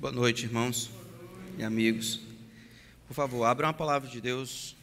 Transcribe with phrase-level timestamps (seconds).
[0.00, 0.90] Boa noite, irmãos
[1.58, 2.20] e amigos.
[3.06, 4.74] Por favor, abra uma palavra de Deus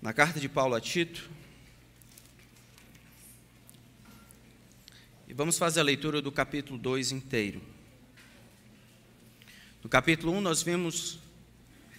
[0.00, 1.28] na carta de Paulo a Tito.
[5.26, 7.60] E vamos fazer a leitura do capítulo 2 inteiro.
[9.82, 11.18] No capítulo 1, um, nós vimos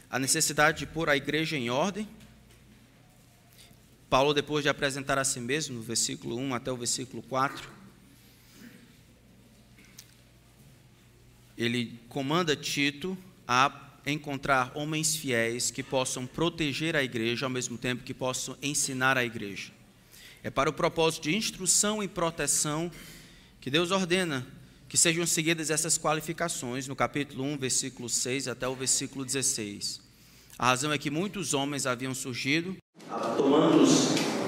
[0.09, 2.07] a necessidade de pôr a igreja em ordem.
[4.09, 7.80] Paulo, depois de apresentar a si mesmo, no versículo 1 até o versículo 4,
[11.61, 13.17] ele comanda Tito
[13.47, 13.71] a
[14.05, 19.23] encontrar homens fiéis que possam proteger a igreja ao mesmo tempo que possam ensinar a
[19.23, 19.71] igreja.
[20.43, 22.91] É para o propósito de instrução e proteção
[23.59, 24.45] que Deus ordena
[24.89, 30.01] que sejam seguidas essas qualificações no capítulo 1, versículo 6 até o versículo 16.
[30.57, 32.75] A razão é que muitos homens haviam surgido,
[33.37, 33.85] tomando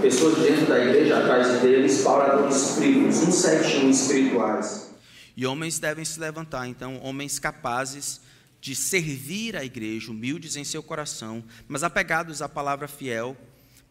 [0.01, 4.92] pessoas dentro da igreja atrás deles, para espíritos, uns sete espirituais
[5.35, 8.21] e homens devem se levantar, então, homens capazes
[8.61, 13.35] de servir a igreja, humildes em seu coração, mas apegados à palavra fiel,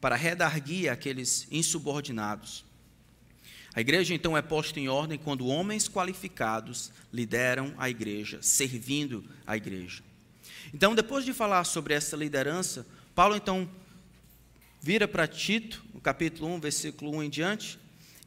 [0.01, 2.65] para redarguir aqueles insubordinados.
[3.75, 9.57] A igreja, então, é posta em ordem quando homens qualificados lideram a igreja, servindo a
[9.57, 10.03] igreja.
[10.73, 13.69] Então, depois de falar sobre essa liderança, Paulo, então,
[14.81, 17.79] vira para Tito, no capítulo 1, versículo 1 em diante,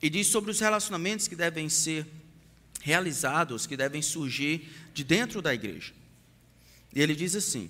[0.02, 2.08] e diz sobre os relacionamentos que devem ser
[2.86, 5.91] realizados que devem surgir de dentro da igreja.
[6.94, 7.67] E ele diz assim: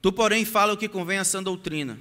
[0.00, 1.98] Tu, porém, fala o que convém a sã doutrina.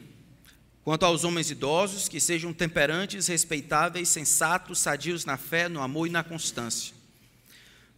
[0.85, 6.11] Quanto aos homens idosos, que sejam temperantes, respeitáveis, sensatos, sadios na fé, no amor e
[6.11, 6.93] na constância.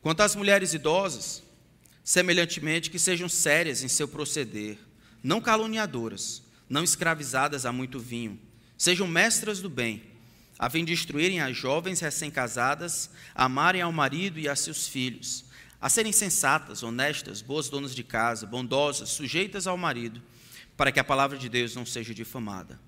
[0.02, 1.44] Quanto às mulheres idosas,
[2.04, 4.80] semelhantemente, que sejam sérias em seu proceder,
[5.22, 8.40] não caluniadoras, não escravizadas a muito vinho,
[8.76, 10.02] sejam mestras do bem
[10.60, 15.46] a fim de instruírem as jovens recém-casadas a amarem ao marido e a seus filhos,
[15.80, 20.22] a serem sensatas, honestas, boas donas de casa, bondosas, sujeitas ao marido,
[20.76, 22.80] para que a palavra de Deus não seja difamada.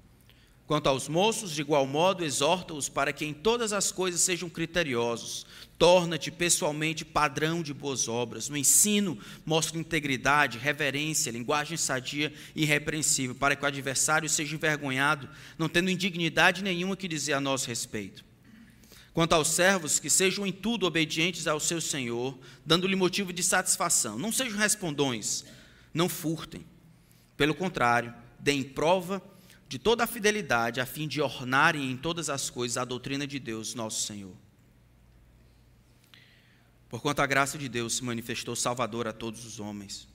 [0.69, 5.43] Quanto aos moços, de igual modo, exorta-os para que em todas as coisas sejam criteriosos.
[5.79, 8.49] Torna-te pessoalmente padrão de boas obras.
[8.49, 15.27] No ensino, mostra integridade, reverência, linguagem sadia e irrepreensível, para que o adversário seja envergonhado,
[15.57, 18.23] não tendo indignidade nenhuma que dizer a nosso respeito.
[19.11, 24.19] Quanto aos servos, que sejam em tudo obedientes ao seu Senhor, dando-lhe motivo de satisfação.
[24.19, 25.43] Não sejam respondões,
[25.91, 26.63] não furtem.
[27.35, 29.38] Pelo contrário, deem prova de
[29.77, 33.75] toda a fidelidade, a fim de ornarem em todas as coisas a doutrina de Deus,
[33.75, 34.33] nosso Senhor.
[36.89, 40.07] Porquanto a graça de Deus se manifestou salvadora a todos os homens,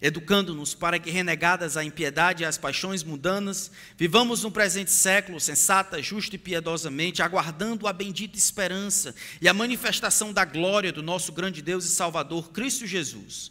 [0.00, 6.00] educando-nos para que, renegadas a impiedade e as paixões mundanas, vivamos no presente século sensata,
[6.00, 11.60] justa e piedosamente, aguardando a bendita esperança e a manifestação da glória do nosso grande
[11.60, 13.50] Deus e Salvador, Cristo Jesus,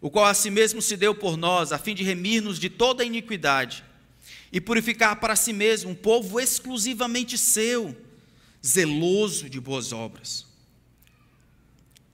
[0.00, 3.02] o qual a si mesmo se deu por nós, a fim de remir-nos de toda
[3.02, 3.84] a iniquidade
[4.52, 7.96] e purificar para si mesmo um povo exclusivamente seu,
[8.64, 10.46] zeloso de boas obras.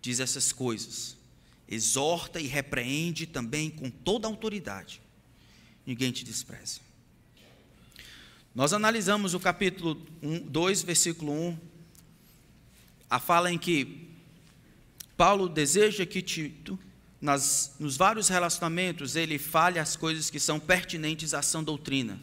[0.02, 1.16] Diz essas coisas,
[1.68, 5.00] exorta e repreende também com toda autoridade.
[5.86, 6.80] Ninguém te despreze.
[8.54, 11.58] Nós analisamos o capítulo 2, versículo 1,
[13.10, 14.08] a fala em que
[15.16, 16.78] Paulo deseja que Tito
[17.24, 22.20] nas, nos vários relacionamentos, ele fale as coisas que são pertinentes à sã doutrina.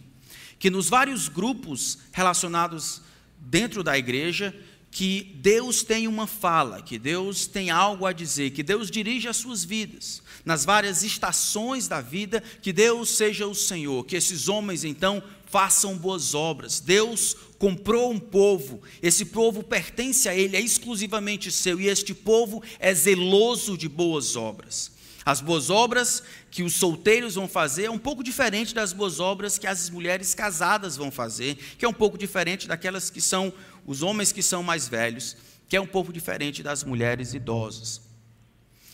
[0.60, 3.02] Que nos vários grupos relacionados
[3.40, 4.56] dentro da igreja,
[4.92, 9.38] que Deus tem uma fala, que Deus tem algo a dizer, que Deus dirige as
[9.38, 14.84] suas vidas, nas várias estações da vida, que Deus seja o Senhor, que esses homens
[14.84, 16.82] então façam boas obras.
[16.82, 22.62] Deus comprou um povo, esse povo pertence a Ele, é exclusivamente seu, e este povo
[22.78, 24.92] é zeloso de boas obras.
[25.24, 29.58] As boas obras que os solteiros vão fazer é um pouco diferente das boas obras
[29.58, 33.54] que as mulheres casadas vão fazer, que é um pouco diferente daquelas que são
[33.86, 35.36] os homens que são mais velhos,
[35.68, 38.02] que é um pouco diferente das mulheres idosas.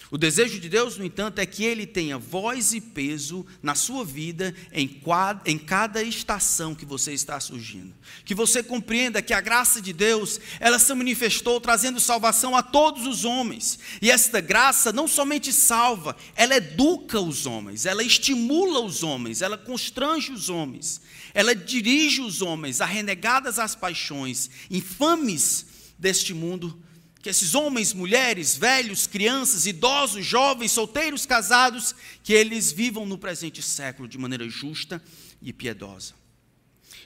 [0.09, 4.05] O desejo de Deus, no entanto, é que ele tenha voz e peso na sua
[4.05, 5.01] vida em,
[5.45, 7.93] em cada estação que você está surgindo.
[8.23, 13.05] Que você compreenda que a graça de Deus, ela se manifestou trazendo salvação a todos
[13.05, 13.79] os homens.
[14.01, 19.57] E esta graça não somente salva, ela educa os homens, ela estimula os homens, ela
[19.57, 21.01] constrange os homens,
[21.33, 25.65] ela dirige os homens a renegadas as paixões infames
[25.97, 26.83] deste mundo
[27.27, 31.93] que esses homens, mulheres, velhos, crianças, idosos, jovens, solteiros, casados,
[32.23, 35.03] que eles vivam no presente século de maneira justa
[35.41, 36.13] e piedosa.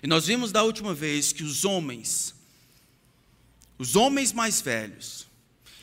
[0.03, 2.35] E nós vimos da última vez que os homens,
[3.79, 5.27] os homens mais velhos,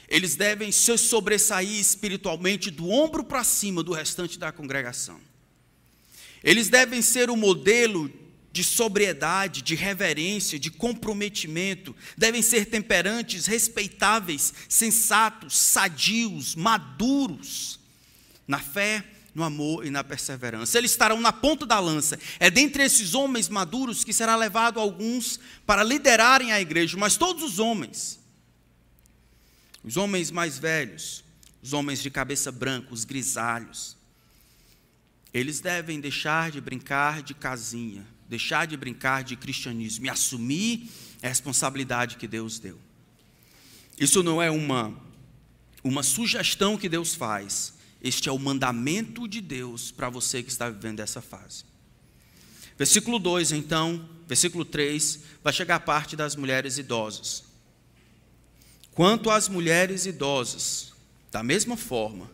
[0.09, 5.21] eles devem se sobressair espiritualmente do ombro para cima do restante da congregação.
[6.45, 8.09] Eles devem ser o modelo
[8.59, 17.79] de sobriedade, de reverência, de comprometimento, devem ser temperantes, respeitáveis, sensatos, sadios, maduros
[18.49, 20.77] na fé, no amor e na perseverança.
[20.77, 22.19] Eles estarão na ponta da lança.
[22.41, 27.45] É dentre esses homens maduros que será levado alguns para liderarem a igreja, mas todos
[27.45, 28.19] os homens,
[29.85, 31.23] os homens mais velhos,
[31.63, 33.97] os homens de cabeça branca, os grisalhos,
[35.33, 40.89] eles devem deixar de brincar de casinha, deixar de brincar de cristianismo e assumir
[41.23, 42.79] a responsabilidade que Deus deu.
[43.99, 44.95] Isso não é uma,
[45.83, 50.71] uma sugestão que Deus faz, este é o mandamento de Deus para você que está
[50.71, 51.65] vivendo essa fase.
[52.77, 57.43] Versículo 2, então, versículo 3, vai chegar a parte das mulheres idosas.
[58.93, 60.93] Quanto às mulheres idosas,
[61.31, 62.31] da mesma forma,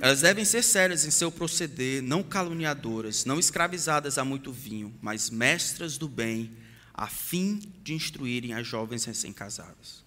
[0.00, 5.30] elas devem ser sérias em seu proceder, não caluniadoras, não escravizadas a muito vinho, mas
[5.30, 6.50] mestras do bem,
[6.92, 10.04] a fim de instruírem as jovens recém-casadas.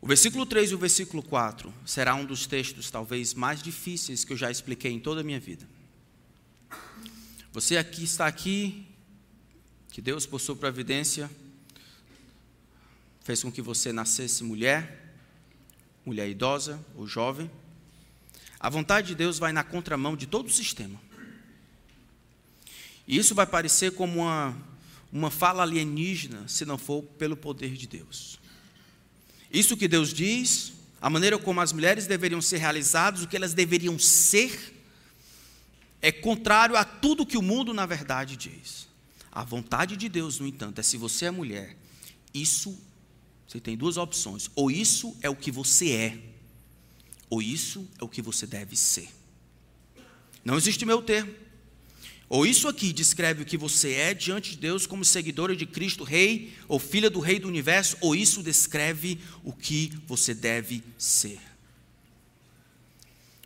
[0.00, 4.32] O versículo 3 e o versículo 4 será um dos textos talvez mais difíceis que
[4.32, 5.66] eu já expliquei em toda a minha vida.
[7.52, 8.86] Você aqui está aqui,
[9.90, 11.28] que Deus, por sua providência,
[13.24, 15.14] fez com que você nascesse mulher,
[16.06, 17.50] mulher idosa ou jovem.
[18.60, 21.00] A vontade de Deus vai na contramão de todo o sistema.
[23.06, 24.56] E isso vai parecer como uma,
[25.12, 28.38] uma fala alienígena, se não for pelo poder de Deus.
[29.50, 33.54] Isso que Deus diz, a maneira como as mulheres deveriam ser realizadas, o que elas
[33.54, 34.74] deveriam ser,
[36.02, 38.88] é contrário a tudo que o mundo, na verdade, diz.
[39.30, 41.76] A vontade de Deus, no entanto, é se você é mulher,
[42.34, 42.78] isso,
[43.46, 46.18] você tem duas opções: ou isso é o que você é,
[47.30, 49.08] ou isso é o que você deve ser.
[50.44, 51.34] Não existe meu termo.
[52.28, 56.04] Ou isso aqui descreve o que você é diante de Deus como seguidora de Cristo,
[56.04, 61.40] rei ou filha do rei do universo, ou isso descreve o que você deve ser.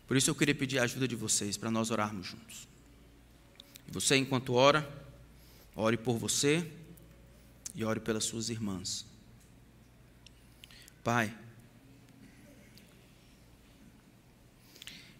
[0.06, 2.68] Por isso eu queria pedir a ajuda de vocês para nós orarmos juntos.
[3.88, 4.86] E você, enquanto ora,
[5.76, 6.68] ore por você
[7.74, 9.06] e ore pelas suas irmãs.
[11.04, 11.34] Pai,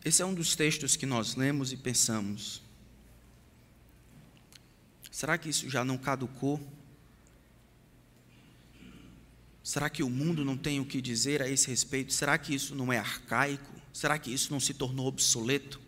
[0.05, 2.63] esse é um dos textos que nós lemos e pensamos.
[5.11, 6.61] Será que isso já não caducou?
[9.63, 12.13] Será que o mundo não tem o que dizer a esse respeito?
[12.13, 13.73] Será que isso não é arcaico?
[13.93, 15.81] Será que isso não se tornou obsoleto?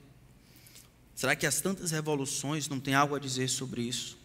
[1.14, 4.16] Será que as tantas revoluções não têm algo a dizer sobre isso?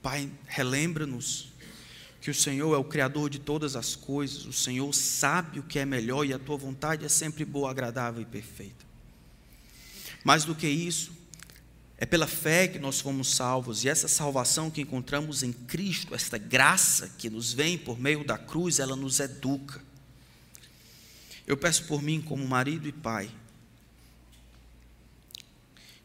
[0.00, 1.51] Pai, relembra-nos
[2.22, 5.80] que o Senhor é o Criador de todas as coisas, o Senhor sabe o que
[5.80, 8.86] é melhor e a tua vontade é sempre boa, agradável e perfeita.
[10.22, 11.10] Mais do que isso,
[11.98, 16.38] é pela fé que nós fomos salvos, e essa salvação que encontramos em Cristo, esta
[16.38, 19.82] graça que nos vem por meio da cruz, ela nos educa.
[21.44, 23.28] Eu peço por mim, como marido e pai,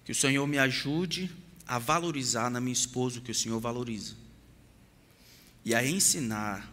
[0.04, 1.32] que o Senhor me ajude
[1.68, 4.16] a valorizar na minha esposa o que o Senhor valoriza,
[5.68, 6.66] e a ensinar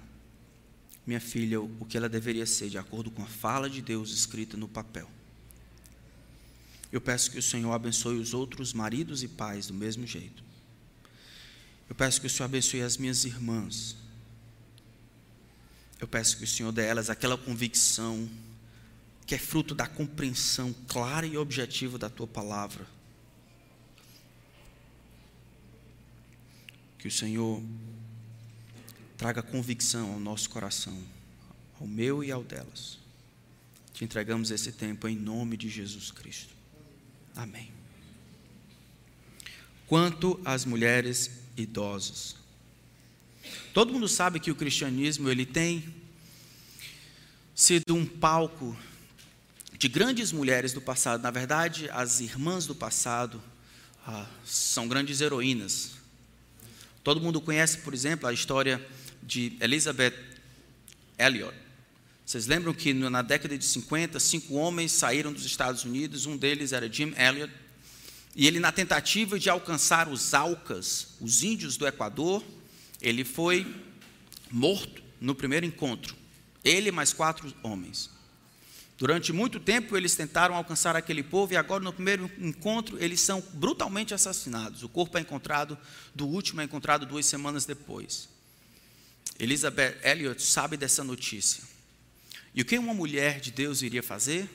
[1.04, 4.56] minha filha o que ela deveria ser, de acordo com a fala de Deus escrita
[4.56, 5.10] no papel.
[6.92, 10.44] Eu peço que o Senhor abençoe os outros maridos e pais do mesmo jeito.
[11.88, 13.96] Eu peço que o Senhor abençoe as minhas irmãs.
[15.98, 18.30] Eu peço que o Senhor dê a elas aquela convicção
[19.26, 22.86] que é fruto da compreensão clara e objetiva da tua palavra.
[26.96, 27.60] Que o Senhor
[29.16, 30.96] traga convicção ao nosso coração,
[31.80, 32.98] ao meu e ao delas.
[33.92, 36.52] Te entregamos esse tempo em nome de Jesus Cristo.
[37.36, 37.70] Amém.
[39.86, 42.36] Quanto às mulheres idosas.
[43.72, 45.94] Todo mundo sabe que o cristianismo ele tem
[47.54, 48.76] sido um palco
[49.78, 51.22] de grandes mulheres do passado.
[51.22, 53.42] Na verdade, as irmãs do passado
[54.06, 55.92] ah, são grandes heroínas.
[57.02, 58.84] Todo mundo conhece, por exemplo, a história
[59.24, 60.14] de Elizabeth
[61.18, 61.54] Elliot.
[62.24, 66.72] Vocês lembram que na década de 50, cinco homens saíram dos Estados Unidos, um deles
[66.72, 67.52] era Jim Elliot,
[68.36, 72.42] e ele, na tentativa de alcançar os Aucas, os índios do Equador,
[73.00, 73.66] ele foi
[74.50, 76.16] morto no primeiro encontro.
[76.64, 78.10] Ele mais quatro homens.
[78.96, 83.42] Durante muito tempo eles tentaram alcançar aquele povo e agora no primeiro encontro eles são
[83.52, 84.82] brutalmente assassinados.
[84.82, 85.76] O corpo é encontrado,
[86.14, 88.28] do último é encontrado duas semanas depois.
[89.38, 91.62] Elizabeth Elliot sabe dessa notícia.
[92.54, 94.48] E o que uma mulher de Deus iria fazer?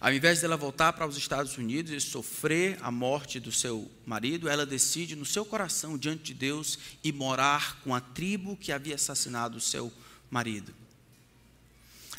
[0.00, 4.48] Ao invés dela voltar para os Estados Unidos e sofrer a morte do seu marido,
[4.48, 8.96] ela decide no seu coração diante de Deus e morar com a tribo que havia
[8.96, 9.92] assassinado o seu
[10.30, 10.74] marido.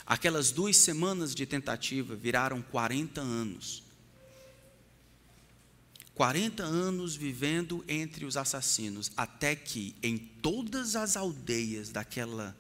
[0.06, 3.84] Aquelas duas semanas de tentativa viraram 40 anos.
[6.18, 12.58] 40 anos vivendo entre os assassinos, até que em todas as aldeias daquela,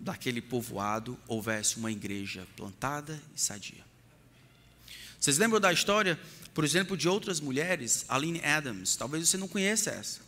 [0.00, 3.84] daquele povoado houvesse uma igreja plantada e sadia.
[5.20, 6.18] Vocês lembram da história,
[6.54, 8.96] por exemplo, de outras mulheres, Aline Adams?
[8.96, 10.20] Talvez você não conheça essa.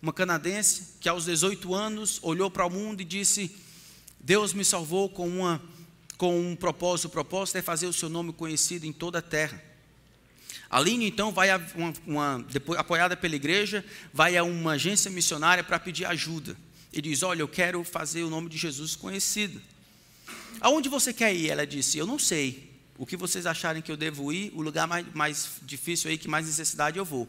[0.00, 3.50] Uma canadense que aos 18 anos olhou para o mundo e disse:
[4.20, 5.60] Deus me salvou com, uma,
[6.16, 7.06] com um propósito.
[7.06, 9.60] O propósito é fazer o seu nome conhecido em toda a terra.
[10.68, 15.62] Aline, então, vai a uma, uma, depois, apoiada pela igreja, vai a uma agência missionária
[15.62, 16.56] para pedir ajuda.
[16.92, 19.60] E diz: Olha, eu quero fazer o nome de Jesus conhecido.
[20.60, 21.50] Aonde você quer ir?
[21.50, 22.74] Ela disse: Eu não sei.
[22.98, 26.28] O que vocês acharem que eu devo ir, o lugar mais, mais difícil aí, que
[26.28, 27.28] mais necessidade eu vou.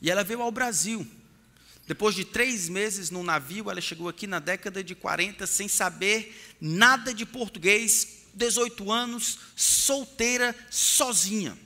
[0.00, 1.06] E ela veio ao Brasil.
[1.88, 6.54] Depois de três meses no navio, ela chegou aqui na década de 40 sem saber
[6.60, 11.58] nada de português, 18 anos, solteira, sozinha.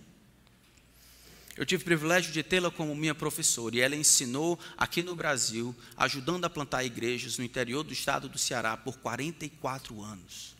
[1.57, 5.75] Eu tive o privilégio de tê-la como minha professora e ela ensinou aqui no Brasil,
[5.97, 10.55] ajudando a plantar igrejas no interior do estado do Ceará por 44 anos.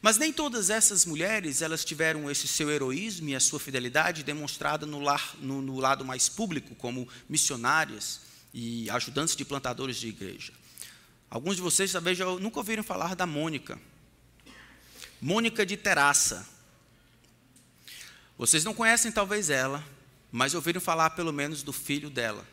[0.00, 4.86] Mas nem todas essas mulheres elas tiveram esse seu heroísmo e a sua fidelidade demonstrada
[4.86, 8.20] no, lar, no, no lado mais público, como missionárias
[8.54, 10.52] e ajudantes de plantadores de igreja.
[11.30, 13.80] Alguns de vocês talvez já nunca ouviram falar da Mônica.
[15.20, 16.51] Mônica de Terraça.
[18.42, 19.86] Vocês não conhecem talvez ela,
[20.32, 22.44] mas ouviram falar pelo menos do filho dela.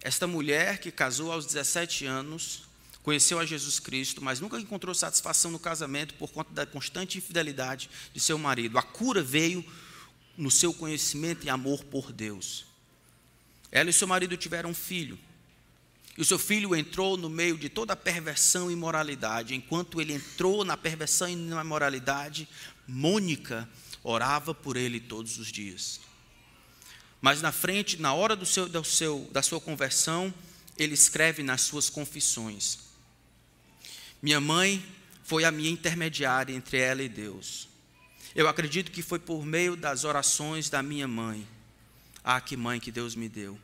[0.00, 2.62] Esta mulher que casou aos 17 anos
[3.02, 7.90] conheceu a Jesus Cristo, mas nunca encontrou satisfação no casamento por conta da constante infidelidade
[8.14, 8.78] de seu marido.
[8.78, 9.64] A cura veio
[10.36, 12.64] no seu conhecimento e amor por Deus.
[13.72, 15.18] Ela e seu marido tiveram um filho.
[16.16, 19.56] E o seu filho entrou no meio de toda a perversão e imoralidade.
[19.56, 22.48] Enquanto ele entrou na perversão e na imoralidade,
[22.86, 23.68] Mônica
[24.08, 26.00] orava por ele todos os dias.
[27.20, 30.32] Mas na frente, na hora do seu, do seu, da sua conversão,
[30.76, 32.78] ele escreve nas suas confissões:
[34.22, 34.84] minha mãe
[35.24, 37.68] foi a minha intermediária entre ela e Deus.
[38.34, 41.46] Eu acredito que foi por meio das orações da minha mãe.
[42.22, 43.58] Ah, que mãe que Deus me deu.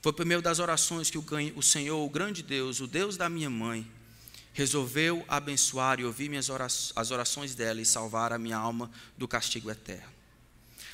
[0.00, 3.48] Foi por meio das orações que o Senhor, o grande Deus, o Deus da minha
[3.48, 3.88] mãe,
[4.52, 9.26] resolveu abençoar e ouvir minhas orações, as orações dela e salvar a minha alma do
[9.26, 10.12] castigo eterno.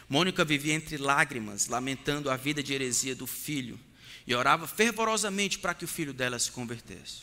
[0.09, 3.79] Mônica vivia entre lágrimas, lamentando a vida de heresia do filho,
[4.27, 7.23] e orava fervorosamente para que o filho dela se convertesse.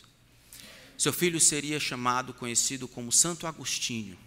[0.98, 4.18] Seu filho seria chamado, conhecido como Santo Agostinho,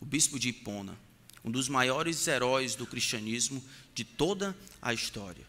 [0.00, 0.98] o bispo de Hipona,
[1.44, 3.62] um dos maiores heróis do cristianismo
[3.94, 5.46] de toda a história.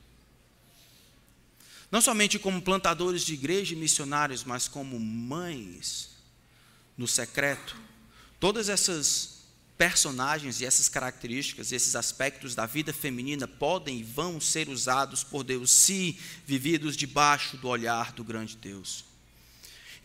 [1.92, 6.10] Não somente como plantadores de igreja e missionários, mas como mães
[6.98, 7.76] no secreto.
[8.40, 9.36] Todas essas
[9.78, 15.44] personagens e essas características, esses aspectos da vida feminina podem e vão ser usados por
[15.44, 19.04] Deus se vividos debaixo do olhar do grande Deus.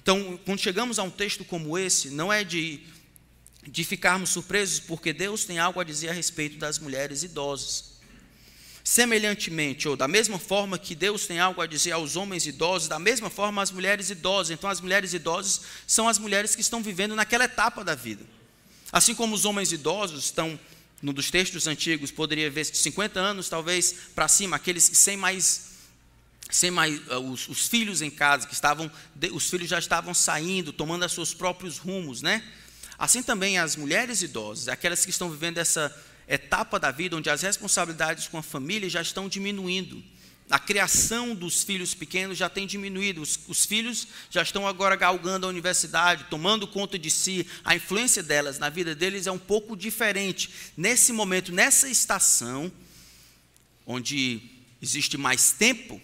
[0.02, 2.80] Então, quando chegamos a um texto como esse, não é de,
[3.62, 7.99] de ficarmos surpresos, porque Deus tem algo a dizer a respeito das mulheres idosas.
[8.90, 12.98] Semelhantemente, ou da mesma forma que Deus tem algo a dizer aos homens idosos, da
[12.98, 14.50] mesma forma as mulheres idosas.
[14.50, 18.26] Então, as mulheres idosas são as mulheres que estão vivendo naquela etapa da vida.
[18.90, 20.58] Assim como os homens idosos estão,
[21.00, 25.16] no dos textos antigos, poderia ver de 50 anos talvez para cima, aqueles que sem
[25.16, 25.70] mais
[26.50, 28.90] sem mais uh, os, os, filhos em casa que estavam
[29.30, 32.42] os filhos já estavam saindo tomando os seus próprios rumos né
[32.98, 35.96] assim também as mulheres idosas aquelas que estão vivendo essa
[36.30, 40.02] etapa da vida onde as responsabilidades com a família já estão diminuindo.
[40.48, 43.20] A criação dos filhos pequenos já tem diminuído.
[43.20, 47.46] Os, os filhos já estão agora galgando a universidade tomando conta de si.
[47.64, 50.50] A influência delas na vida deles é um pouco diferente.
[50.76, 52.70] Nesse momento nessa estação
[53.86, 54.40] onde
[54.80, 56.00] existe mais tempo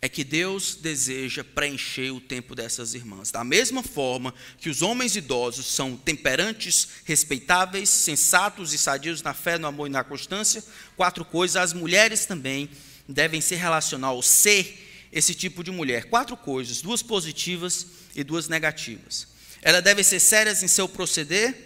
[0.00, 3.32] é que Deus deseja preencher o tempo dessas irmãs.
[3.32, 9.58] Da mesma forma que os homens idosos são temperantes, respeitáveis, sensatos e sadios na fé,
[9.58, 10.62] no amor e na constância,
[10.96, 12.70] quatro coisas, as mulheres também
[13.08, 16.04] devem se relacionar ao ser esse tipo de mulher.
[16.04, 19.26] Quatro coisas, duas positivas e duas negativas.
[19.62, 21.56] Elas devem ser sérias em seu proceder,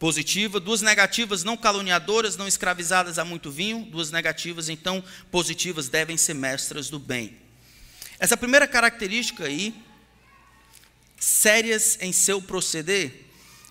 [0.00, 6.16] positiva, duas negativas, não caluniadoras, não escravizadas a muito vinho, duas negativas, então positivas devem
[6.16, 7.47] ser mestras do bem.
[8.18, 9.74] Essa primeira característica aí,
[11.18, 13.26] sérias em seu proceder,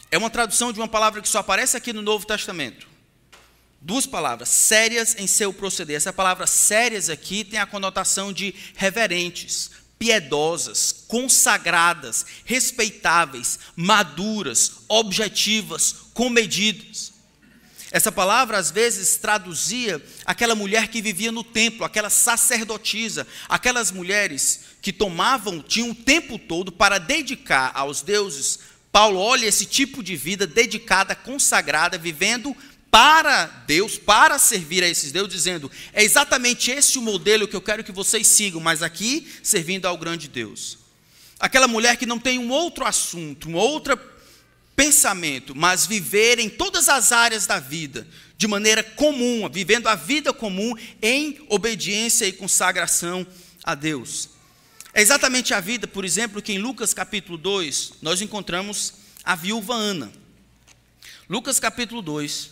[0.09, 2.87] é uma tradução de uma palavra que só aparece aqui no Novo Testamento.
[3.81, 5.97] Duas palavras, sérias em seu proceder.
[5.97, 17.16] Essa palavra sérias aqui tem a conotação de reverentes, piedosas, consagradas, respeitáveis, maduras, objetivas, comedidas.
[17.89, 24.61] Essa palavra às vezes traduzia aquela mulher que vivia no templo, aquela sacerdotisa, aquelas mulheres
[24.81, 28.59] que tomavam, tinham o tempo todo para dedicar aos deuses.
[28.91, 32.55] Paulo olha esse tipo de vida dedicada, consagrada, vivendo
[32.91, 37.61] para Deus, para servir a esses deuses, dizendo: é exatamente esse o modelo que eu
[37.61, 40.79] quero que vocês sigam, mas aqui servindo ao grande Deus.
[41.39, 43.97] Aquela mulher que não tem um outro assunto, um outro
[44.77, 48.07] pensamento, mas viver em todas as áreas da vida,
[48.37, 53.25] de maneira comum, vivendo a vida comum em obediência e consagração
[53.63, 54.29] a Deus.
[54.93, 58.93] É exatamente a vida, por exemplo, que em Lucas capítulo 2 nós encontramos
[59.23, 60.11] a viúva Ana.
[61.27, 62.51] Lucas capítulo 2,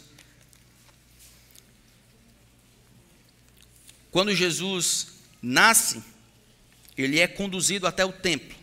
[4.09, 5.07] Quando Jesus
[5.41, 6.01] nasce,
[6.97, 8.57] ele é conduzido até o templo.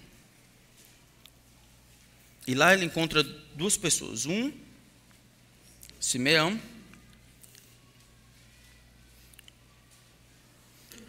[2.47, 3.23] E lá ele encontra
[3.55, 4.27] duas pessoas.
[4.27, 4.53] Um,
[6.01, 6.61] Simeão.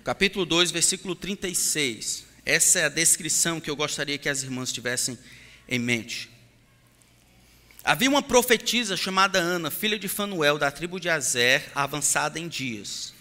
[0.03, 2.25] Capítulo 2, versículo 36.
[2.45, 5.17] Essa é a descrição que eu gostaria que as irmãs tivessem
[5.67, 6.29] em mente.
[7.83, 13.13] Havia uma profetisa chamada Ana, filha de Fanuel, da tribo de Azer, avançada em dias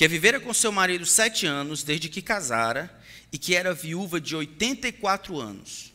[0.00, 2.90] que vivera com seu marido sete anos desde que casara
[3.30, 5.89] e que era viúva de 84 anos.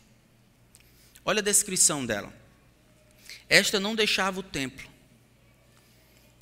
[1.26, 2.32] Olha a descrição dela.
[3.50, 4.88] Esta não deixava o templo,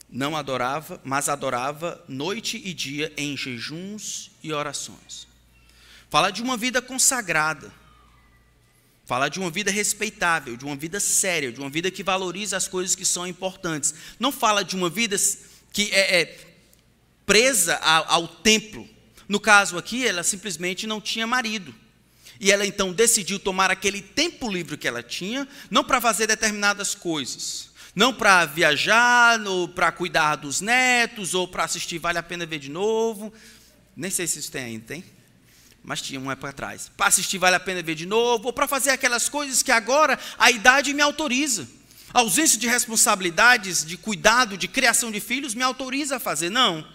[0.09, 5.27] não adorava, mas adorava noite e dia em jejuns e orações.
[6.09, 7.73] Fala de uma vida consagrada.
[9.05, 12.67] Fala de uma vida respeitável, de uma vida séria, de uma vida que valoriza as
[12.67, 13.93] coisas que são importantes.
[14.19, 15.17] Não fala de uma vida
[15.73, 16.39] que é, é
[17.25, 18.87] presa ao templo.
[19.27, 21.75] No caso aqui, ela simplesmente não tinha marido.
[22.39, 26.95] E ela então decidiu tomar aquele tempo livre que ela tinha, não para fazer determinadas
[26.95, 32.45] coisas, não para viajar, ou para cuidar dos netos, ou para assistir Vale a Pena
[32.45, 33.33] Ver de Novo.
[33.95, 35.03] Nem sei se isso tem ainda, tem?
[35.83, 36.91] Mas tinha uma época atrás.
[36.97, 40.19] Para assistir Vale a Pena Ver de Novo, ou para fazer aquelas coisas que agora
[40.37, 41.67] a idade me autoriza.
[42.13, 46.49] A ausência de responsabilidades, de cuidado, de criação de filhos me autoriza a fazer.
[46.49, 46.85] Não.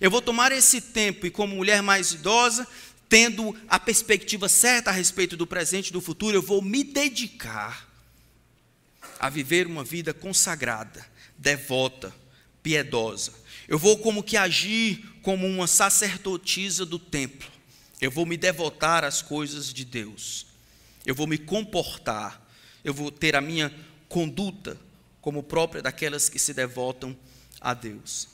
[0.00, 2.66] Eu vou tomar esse tempo e, como mulher mais idosa,
[3.08, 7.88] tendo a perspectiva certa a respeito do presente e do futuro, eu vou me dedicar
[9.18, 11.06] a viver uma vida consagrada,
[11.38, 12.14] devota,
[12.62, 13.32] piedosa.
[13.68, 17.50] Eu vou como que agir como uma sacerdotisa do templo.
[18.00, 20.46] Eu vou me devotar às coisas de Deus.
[21.06, 22.42] Eu vou me comportar.
[22.82, 23.74] Eu vou ter a minha
[24.08, 24.78] conduta
[25.20, 27.16] como própria daquelas que se devotam
[27.60, 28.33] a Deus.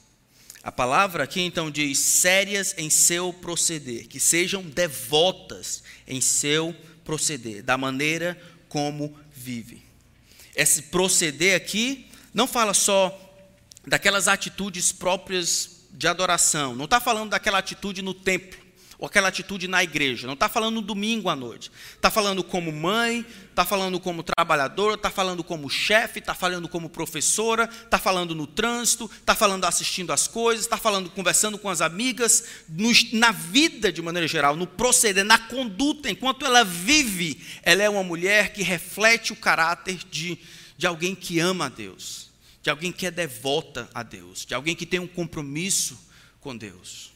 [0.62, 7.62] A palavra aqui então diz sérias em seu proceder, que sejam devotas em seu proceder,
[7.62, 9.82] da maneira como vive.
[10.54, 13.18] Esse proceder aqui não fala só
[13.86, 18.59] daquelas atitudes próprias de adoração, não está falando daquela atitude no templo,
[19.00, 20.26] ou aquela atitude na igreja.
[20.26, 21.72] Não está falando no domingo à noite.
[21.94, 26.90] Está falando como mãe, está falando como trabalhadora, está falando como chefe, está falando como
[26.90, 31.80] professora, está falando no trânsito, está falando assistindo às coisas, está falando conversando com as
[31.80, 37.82] amigas, no, na vida de maneira geral, no proceder, na conduta, enquanto ela vive, ela
[37.82, 40.38] é uma mulher que reflete o caráter de,
[40.76, 42.28] de alguém que ama a Deus,
[42.62, 45.98] de alguém que é devota a Deus, de alguém que tem um compromisso
[46.38, 47.09] com Deus.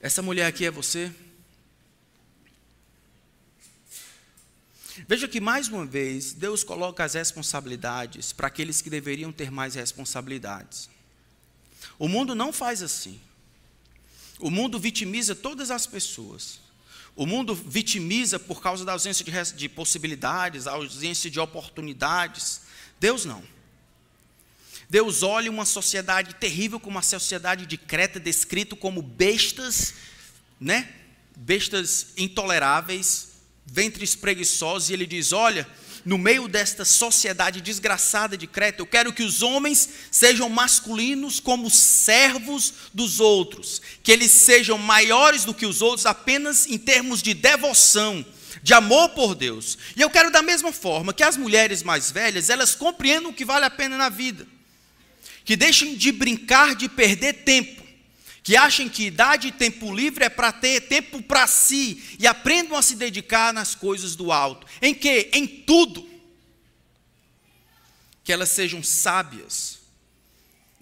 [0.00, 1.12] Essa mulher aqui é você?
[5.08, 9.74] Veja que, mais uma vez, Deus coloca as responsabilidades para aqueles que deveriam ter mais
[9.74, 10.88] responsabilidades.
[11.98, 13.20] O mundo não faz assim.
[14.38, 16.60] O mundo vitimiza todas as pessoas.
[17.16, 22.60] O mundo vitimiza por causa da ausência de, de possibilidades, ausência de oportunidades.
[23.00, 23.42] Deus não.
[24.90, 29.92] Deus olha uma sociedade terrível como a sociedade de Creta, descrito como bestas,
[30.58, 30.88] né?
[31.36, 33.28] Bestas intoleráveis,
[33.66, 35.68] ventres preguiçosos, e ele diz: Olha,
[36.06, 41.68] no meio desta sociedade desgraçada de Creta, eu quero que os homens sejam masculinos como
[41.68, 47.34] servos dos outros, que eles sejam maiores do que os outros apenas em termos de
[47.34, 48.24] devoção,
[48.62, 49.76] de amor por Deus.
[49.94, 53.44] E eu quero da mesma forma que as mulheres mais velhas, elas compreendam o que
[53.44, 54.46] vale a pena na vida
[55.48, 57.82] que deixem de brincar de perder tempo,
[58.42, 62.76] que achem que idade e tempo livre é para ter tempo para si e aprendam
[62.76, 64.66] a se dedicar nas coisas do alto.
[64.82, 65.30] Em que?
[65.32, 66.06] Em tudo.
[68.22, 69.78] Que elas sejam sábias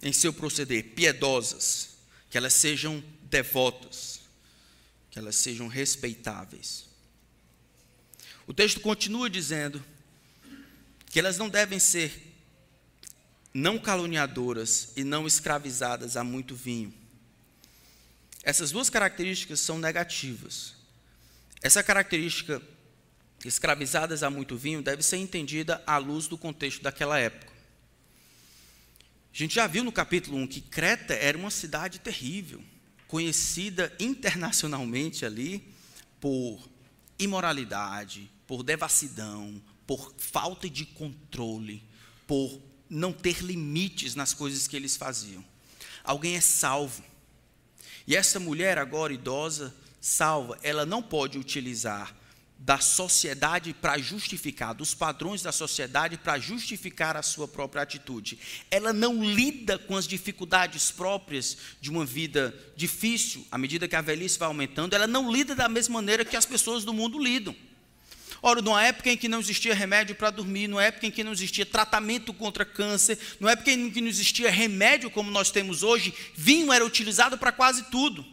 [0.03, 1.91] em seu proceder, piedosas,
[2.29, 4.19] que elas sejam devotas,
[5.09, 6.89] que elas sejam respeitáveis.
[8.45, 9.81] O texto continua dizendo
[11.09, 12.26] que elas não devem ser
[13.57, 16.93] não caluniadoras e não escravizadas a muito vinho.
[18.43, 20.75] Essas duas características são negativas.
[21.59, 22.61] Essa característica,
[23.43, 27.51] escravizadas a muito vinho, deve ser entendida à luz do contexto daquela época.
[29.33, 32.63] A gente já viu no capítulo 1 que Creta era uma cidade terrível,
[33.07, 35.67] conhecida internacionalmente ali
[36.21, 36.69] por
[37.17, 41.83] imoralidade, por devassidão, por falta de controle,
[42.27, 45.43] por não ter limites nas coisas que eles faziam.
[46.03, 47.03] Alguém é salvo.
[48.05, 52.15] E essa mulher, agora idosa, salva, ela não pode utilizar
[52.59, 58.39] da sociedade para justificar, dos padrões da sociedade para justificar a sua própria atitude.
[58.71, 64.01] Ela não lida com as dificuldades próprias de uma vida difícil, à medida que a
[64.01, 67.55] velhice vai aumentando, ela não lida da mesma maneira que as pessoas do mundo lidam.
[68.41, 71.31] Ora, numa época em que não existia remédio para dormir, numa época em que não
[71.31, 76.13] existia tratamento contra câncer, numa época em que não existia remédio como nós temos hoje,
[76.35, 78.25] vinho era utilizado para quase tudo.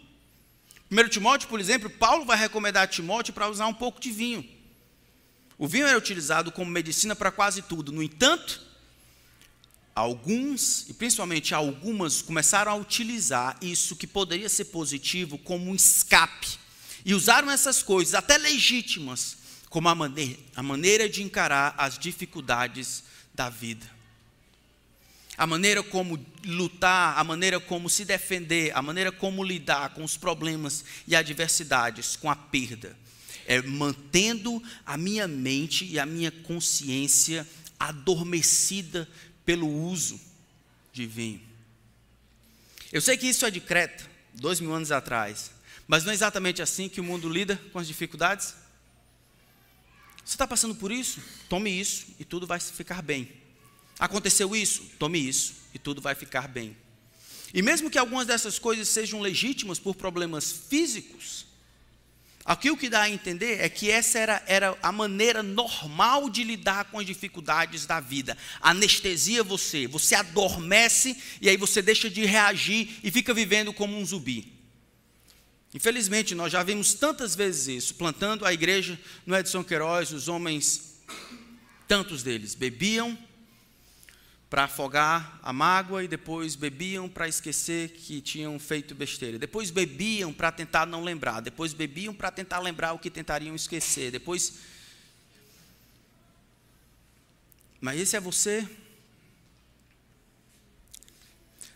[0.91, 4.47] 1 Timóteo, por exemplo, Paulo vai recomendar a Timóteo para usar um pouco de vinho.
[5.57, 7.91] O vinho era utilizado como medicina para quase tudo.
[7.91, 8.61] No entanto,
[9.95, 16.59] alguns, e principalmente algumas, começaram a utilizar isso que poderia ser positivo como um escape.
[17.05, 19.37] E usaram essas coisas, até legítimas,
[19.75, 23.03] como a maneira, a maneira de encarar as dificuldades
[23.35, 23.85] da vida.
[25.37, 30.17] A maneira como lutar, a maneira como se defender, a maneira como lidar com os
[30.17, 32.97] problemas e adversidades, com a perda.
[33.47, 37.45] É mantendo a minha mente e a minha consciência
[37.77, 39.09] adormecida
[39.45, 40.21] pelo uso
[40.93, 41.43] de vinho.
[42.93, 45.51] Eu sei que isso é de Creta, dois mil anos atrás,
[45.89, 48.63] mas não é exatamente assim que o mundo lida com as dificuldades?
[50.25, 51.21] Você está passando por isso?
[51.49, 53.31] Tome isso e tudo vai ficar bem.
[53.99, 54.83] Aconteceu isso?
[54.99, 56.77] Tome isso e tudo vai ficar bem.
[57.53, 61.47] E mesmo que algumas dessas coisas sejam legítimas por problemas físicos,
[62.45, 66.43] aqui o que dá a entender é que essa era, era a maneira normal de
[66.43, 68.37] lidar com as dificuldades da vida.
[68.61, 74.05] Anestesia você, você adormece e aí você deixa de reagir e fica vivendo como um
[74.05, 74.54] zumbi.
[75.75, 81.03] Infelizmente, nós já vimos tantas vezes isso, plantando a igreja no Edson Queiroz, os homens,
[81.89, 83.19] tantos deles, bebiam
[84.49, 89.37] para afogar a mágoa e depois bebiam para esquecer que tinham feito besteira.
[89.37, 94.13] Depois bebiam para tentar não lembrar, depois bebiam para tentar lembrar o que tentariam esquecer.
[94.13, 94.61] Depois
[97.81, 98.67] Mas esse é você?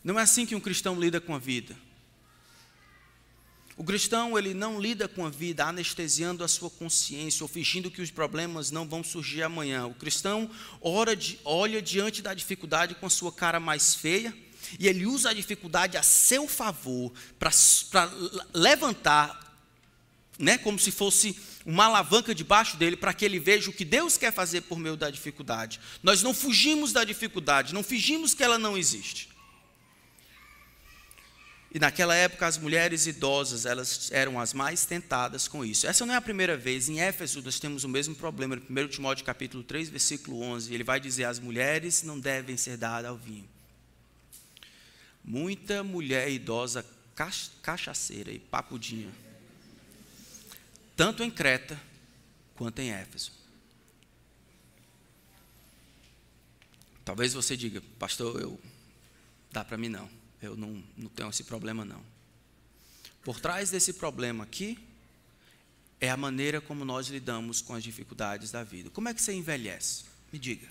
[0.03, 1.77] Não é assim que um cristão lida com a vida.
[3.79, 8.03] O cristão, ele não lida com a vida anestesiando a sua consciência ou fingindo que
[8.03, 9.87] os problemas não vão surgir amanhã.
[9.87, 14.35] O cristão ora de, olha diante da dificuldade com a sua cara mais feia
[14.81, 17.53] e ele usa a dificuldade a seu favor para
[18.53, 19.57] levantar,
[20.37, 24.19] né, como se fosse uma alavanca debaixo dele para que ele veja o que Deus
[24.19, 25.79] quer fazer por meio da dificuldade.
[26.03, 29.38] Nós não fugimos da dificuldade, não fingimos que ela não existe.
[31.71, 35.87] E naquela época as mulheres idosas, elas eram as mais tentadas com isso.
[35.87, 36.89] Essa não é a primeira vez.
[36.89, 38.57] Em Éfeso nós temos o mesmo problema.
[38.57, 42.79] No 1 Timóteo capítulo 3, versículo 11, ele vai dizer: as mulheres não devem ser
[42.79, 43.49] dadas ao vinho.
[45.23, 46.85] Muita mulher idosa
[47.63, 49.13] cachaceira e papudinha.
[50.97, 51.79] Tanto em Creta
[52.55, 53.33] quanto em Éfeso.
[57.05, 58.61] Talvez você diga, pastor, eu
[59.51, 60.18] dá para mim não.
[60.40, 62.03] Eu não, não tenho esse problema, não.
[63.22, 64.79] Por trás desse problema aqui,
[66.01, 68.88] é a maneira como nós lidamos com as dificuldades da vida.
[68.90, 70.05] Como é que você envelhece?
[70.33, 70.68] Me diga.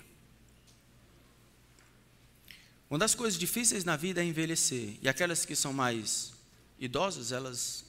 [2.88, 4.96] Uma das coisas difíceis na vida é envelhecer.
[5.02, 6.32] E aquelas que são mais
[6.78, 7.84] idosas, elas,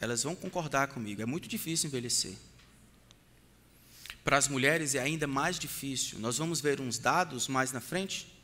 [0.00, 1.20] elas vão concordar comigo.
[1.20, 2.34] É muito difícil envelhecer.
[4.22, 6.20] Para as mulheres é ainda mais difícil.
[6.20, 8.35] Nós vamos ver uns dados mais na frente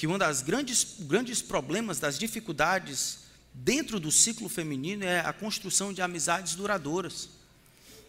[0.00, 3.18] que um dos grandes, grandes problemas, das dificuldades
[3.52, 7.28] dentro do ciclo feminino é a construção de amizades duradouras.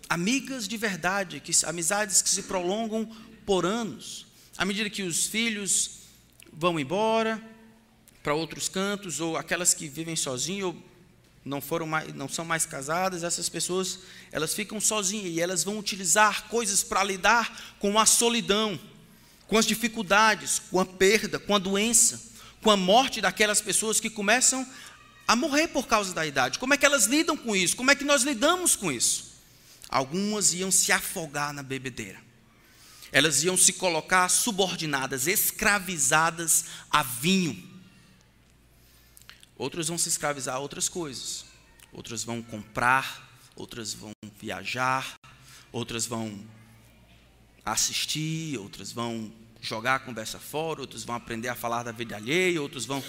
[0.07, 3.05] Amigas de verdade, que, amizades que se prolongam
[3.45, 4.25] por anos.
[4.57, 6.03] À medida que os filhos
[6.53, 7.43] vão embora
[8.23, 10.83] para outros cantos, ou aquelas que vivem sozinhos, ou
[11.43, 13.99] não foram mais, não são mais casadas, essas pessoas,
[14.31, 18.79] elas ficam sozinhas e elas vão utilizar coisas para lidar com a solidão,
[19.51, 22.23] com as dificuldades, com a perda, com a doença,
[22.61, 24.65] com a morte daquelas pessoas que começam
[25.27, 26.57] a morrer por causa da idade.
[26.57, 27.75] Como é que elas lidam com isso?
[27.75, 29.33] Como é que nós lidamos com isso?
[29.89, 32.17] Algumas iam se afogar na bebedeira.
[33.11, 37.61] Elas iam se colocar subordinadas, escravizadas a vinho.
[39.57, 41.43] Outros vão se escravizar a outras coisas.
[41.91, 45.15] Outras vão comprar, outras vão viajar,
[45.73, 46.39] outras vão
[47.65, 52.61] assistir, outras vão jogar a conversa fora, outros vão aprender a falar da vida alheia,
[52.61, 52.99] outros vão.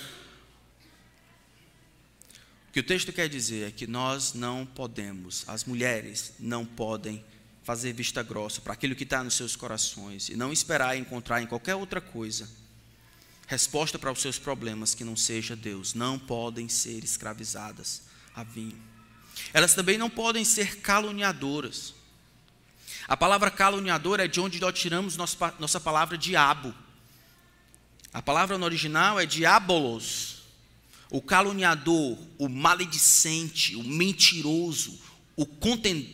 [2.68, 7.24] O que o texto quer dizer é que nós não podemos, as mulheres não podem
[7.64, 11.46] fazer vista grossa para aquilo que está nos seus corações e não esperar encontrar em
[11.46, 12.48] qualquer outra coisa
[13.52, 15.92] resposta para os seus problemas que não seja Deus.
[15.92, 18.02] Não podem ser escravizadas
[18.34, 18.80] a vinho.
[19.52, 21.94] Elas também não podem ser caluniadoras.
[23.12, 26.74] A palavra caluniador é de onde nós tiramos nossa, palavra diabo.
[28.10, 30.44] A palavra no original é diabolos.
[31.10, 34.98] O caluniador, o maledicente, o mentiroso,
[35.36, 36.06] o content,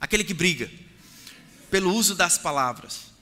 [0.00, 0.70] aquele que briga
[1.70, 3.12] pelo uso das palavras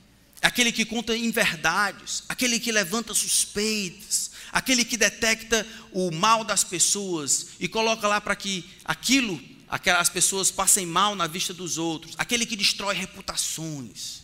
[0.42, 7.48] aquele que conta inverdades, aquele que levanta suspeitas, aquele que detecta o mal das pessoas
[7.60, 12.44] e coloca lá para que aquilo, aquelas pessoas passem mal na vista dos outros, aquele
[12.44, 14.22] que destrói reputações,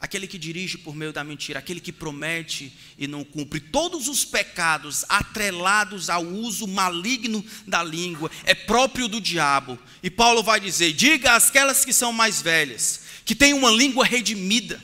[0.00, 3.60] aquele que dirige por meio da mentira, aquele que promete e não cumpre.
[3.60, 9.78] Todos os pecados atrelados ao uso maligno da língua é próprio do diabo.
[10.02, 14.82] E Paulo vai dizer: diga àquelas que são mais velhas, que têm uma língua redimida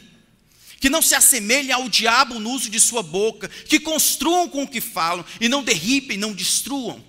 [0.79, 4.67] que não se assemelhem ao diabo no uso de sua boca, que construam com o
[4.67, 7.05] que falam e não derribem, não destruam,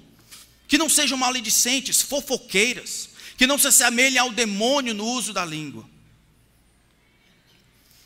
[0.72, 5.84] que não sejam maledicentes, fofoqueiras, que não se assemelhem ao demônio no uso da língua.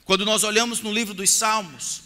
[0.03, 2.01] Quando nós olhamos no livro dos Salmos,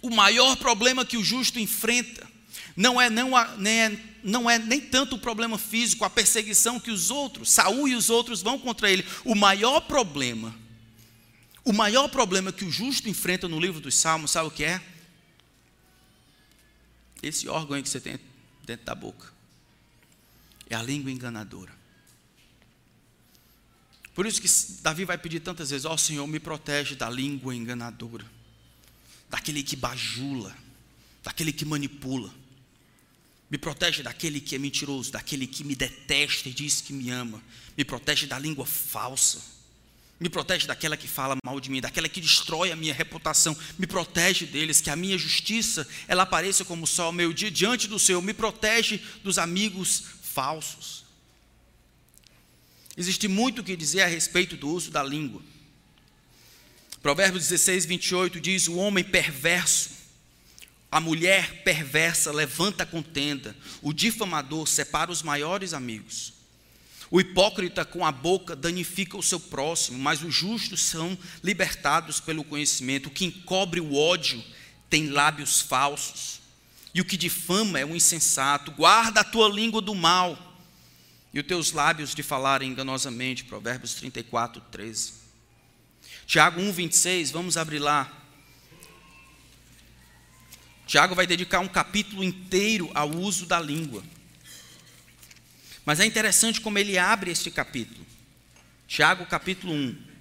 [0.00, 2.26] o maior problema que o justo enfrenta
[2.74, 6.90] não é, não, nem é, não é nem tanto o problema físico, a perseguição que
[6.90, 9.04] os outros, Saul e os outros vão contra ele.
[9.26, 10.58] O maior problema
[11.64, 14.82] o maior problema que o justo enfrenta no livro dos Salmos, sabe o que é?
[17.22, 18.18] Esse órgão aí que você tem
[18.64, 19.31] dentro da boca.
[20.72, 21.70] É a língua enganadora.
[24.14, 24.48] Por isso que
[24.80, 28.24] Davi vai pedir tantas vezes: Ó oh, Senhor, me protege da língua enganadora,
[29.28, 30.56] daquele que bajula,
[31.22, 32.32] daquele que manipula.
[33.50, 37.42] Me protege daquele que é mentiroso, daquele que me detesta e diz que me ama.
[37.76, 39.52] Me protege da língua falsa
[40.22, 43.56] me protege daquela que fala mal de mim, daquela que destrói a minha reputação.
[43.76, 47.98] Me protege deles, que a minha justiça ela apareça como sol ao meio-dia diante do
[47.98, 48.22] Senhor.
[48.22, 51.04] Me protege dos amigos falsos.
[52.96, 55.42] Existe muito o que dizer a respeito do uso da língua.
[57.00, 59.90] Provérbios 16, 28 diz: O homem perverso,
[60.90, 66.34] a mulher perversa levanta contenda, o difamador separa os maiores amigos.
[67.10, 72.42] O hipócrita com a boca danifica o seu próximo, mas os justos são libertados pelo
[72.42, 73.08] conhecimento.
[73.08, 74.42] O que encobre o ódio
[74.88, 76.41] tem lábios falsos.
[76.94, 78.70] E o que difama é o insensato.
[78.72, 80.38] Guarda a tua língua do mal
[81.32, 83.44] e os teus lábios de falar enganosamente.
[83.44, 85.14] Provérbios 34, 13.
[86.26, 88.10] Tiago 1, 26, vamos abrir lá.
[90.86, 94.02] Tiago vai dedicar um capítulo inteiro ao uso da língua.
[95.84, 98.06] Mas é interessante como ele abre este capítulo.
[98.86, 100.11] Tiago, capítulo 1.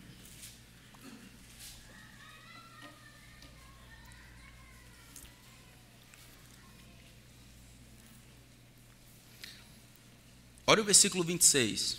[10.71, 11.97] Olha o versículo 26.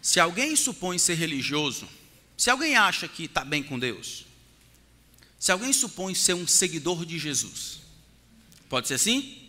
[0.00, 1.88] Se alguém supõe ser religioso,
[2.36, 4.24] se alguém acha que está bem com Deus,
[5.38, 7.80] se alguém supõe ser um seguidor de Jesus,
[8.68, 9.42] pode ser assim?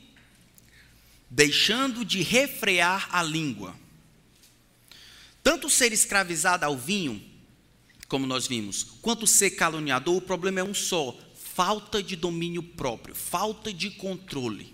[1.29, 3.75] deixando de refrear a língua.
[5.43, 7.23] Tanto ser escravizado ao vinho,
[8.08, 13.13] como nós vimos, quanto ser caluniador, o problema é um só: falta de domínio próprio,
[13.13, 14.73] falta de controle.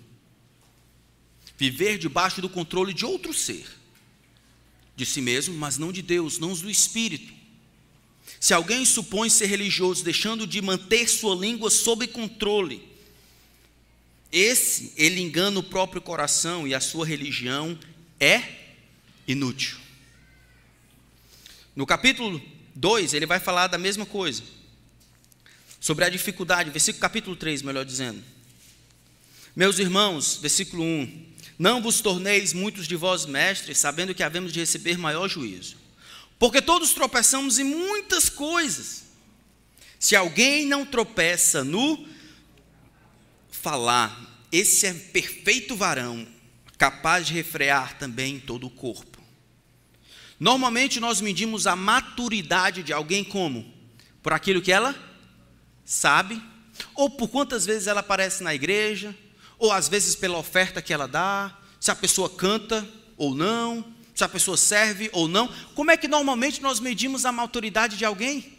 [1.60, 3.65] Viver debaixo do controle de outro ser,
[4.95, 7.34] de si mesmo, mas não de Deus, não do Espírito.
[8.39, 12.88] Se alguém supõe ser religioso, deixando de manter sua língua sob controle,
[14.32, 17.78] esse, ele engana o próprio coração e a sua religião
[18.17, 18.41] é
[19.28, 19.78] inútil.
[21.76, 22.41] No capítulo
[22.74, 24.43] 2, ele vai falar da mesma coisa.
[25.78, 28.24] Sobre a dificuldade, versículo capítulo 3, melhor dizendo.
[29.54, 31.29] Meus irmãos, versículo 1:
[31.60, 35.76] Não vos torneis muitos de vós mestres, sabendo que havemos de receber maior juízo.
[36.39, 39.04] Porque todos tropeçamos em muitas coisas.
[40.00, 42.08] Se alguém não tropeça no
[43.52, 46.26] falar, esse é perfeito varão,
[46.78, 49.22] capaz de refrear também todo o corpo.
[50.39, 53.69] Normalmente nós medimos a maturidade de alguém como?
[54.24, 54.95] Por aquilo que ela
[55.84, 56.41] sabe,
[56.95, 59.13] ou por quantas vezes ela aparece na igreja,
[59.60, 64.24] ou às vezes pela oferta que ela dá, se a pessoa canta ou não, se
[64.24, 65.48] a pessoa serve ou não.
[65.76, 68.58] Como é que normalmente nós medimos a maturidade de alguém?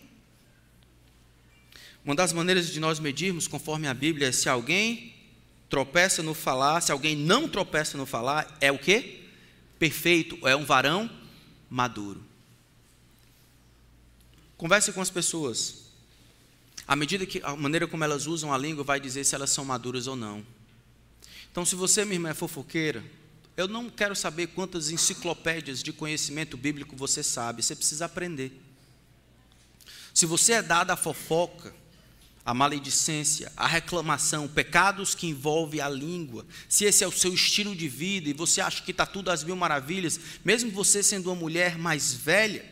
[2.04, 5.14] Uma das maneiras de nós medirmos, conforme a Bíblia, é se alguém
[5.68, 9.20] tropeça no falar, se alguém não tropeça no falar, é o quê?
[9.78, 11.10] Perfeito, é um varão
[11.68, 12.22] maduro.
[14.56, 15.90] Converse com as pessoas.
[16.86, 19.64] À medida que a maneira como elas usam a língua vai dizer se elas são
[19.64, 20.44] maduras ou não.
[21.50, 23.04] Então, se você, minha irmã, é fofoqueira,
[23.56, 28.52] eu não quero saber quantas enciclopédias de conhecimento bíblico você sabe, você precisa aprender.
[30.14, 31.74] Se você é dada a fofoca,
[32.44, 37.76] a maledicência, a reclamação, pecados que envolvem a língua, se esse é o seu estilo
[37.76, 41.36] de vida e você acha que está tudo às mil maravilhas, mesmo você sendo uma
[41.36, 42.64] mulher mais velha,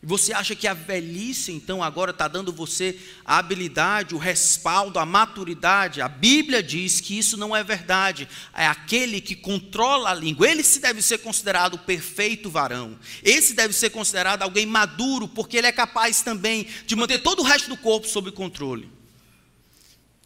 [0.00, 5.00] e você acha que a velhice, então, agora está dando você a habilidade, o respaldo,
[5.00, 6.00] a maturidade?
[6.00, 8.28] A Bíblia diz que isso não é verdade.
[8.54, 10.48] É aquele que controla a língua.
[10.48, 12.96] Ele se deve ser considerado o perfeito varão.
[13.24, 17.44] Esse deve ser considerado alguém maduro, porque ele é capaz também de manter todo o
[17.44, 18.88] resto do corpo sob controle.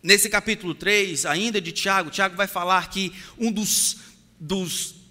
[0.03, 3.97] Nesse capítulo 3, ainda de Tiago, Tiago vai falar que um dos,
[4.39, 5.02] dos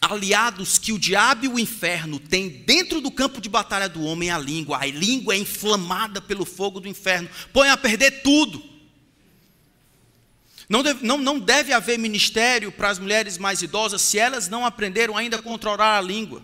[0.00, 4.30] aliados que o diabo e o inferno têm dentro do campo de batalha do homem
[4.30, 4.78] a língua.
[4.78, 8.62] A língua é inflamada pelo fogo do inferno, põe a perder tudo.
[10.68, 14.64] Não deve, não, não deve haver ministério para as mulheres mais idosas se elas não
[14.64, 16.42] aprenderam ainda a controlar a língua.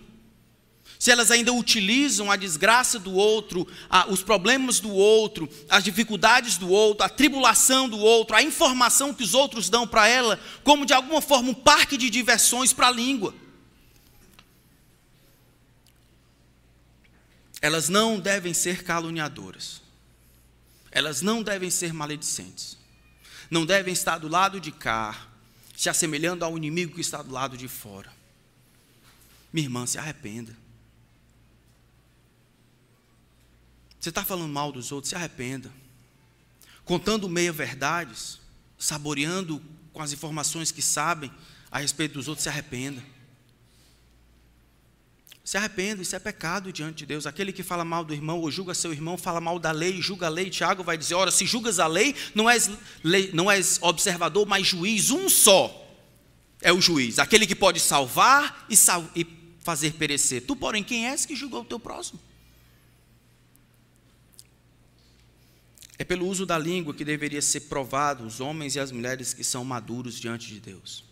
[0.99, 6.57] Se elas ainda utilizam a desgraça do outro, a, os problemas do outro, as dificuldades
[6.57, 10.87] do outro, a tribulação do outro, a informação que os outros dão para ela, como
[10.87, 13.35] de alguma forma um parque de diversões para a língua.
[17.61, 19.83] Elas não devem ser caluniadoras.
[20.91, 22.77] Elas não devem ser maledicentes.
[23.51, 25.29] Não devem estar do lado de cá,
[25.77, 28.13] se assemelhando ao inimigo que está do lado de fora.
[29.53, 30.57] Minha irmã, se arrependa.
[34.01, 35.73] Você está falando mal dos outros, se arrependa.
[36.85, 38.41] Contando meia-verdades,
[38.79, 41.33] saboreando com as informações que sabem
[41.71, 43.03] a respeito dos outros, se arrependa.
[45.47, 47.25] Se arrependa, isso é pecado diante de Deus.
[47.25, 50.27] Aquele que fala mal do irmão ou julga seu irmão, fala mal da lei, julga
[50.27, 50.51] a lei.
[50.51, 52.69] Tiago vai dizer: ora, se julgas a lei, não és,
[53.05, 55.89] lei, não és observador, mas juiz, um só
[56.61, 59.25] é o juiz, aquele que pode salvar e, sal, e
[59.61, 60.45] fazer perecer.
[60.45, 62.19] Tu, porém, quem és que julgou o teu próximo?
[65.97, 69.45] É pelo uso da língua que deveria ser provado os homens e as mulheres que
[69.45, 71.05] são maduros diante de Deus.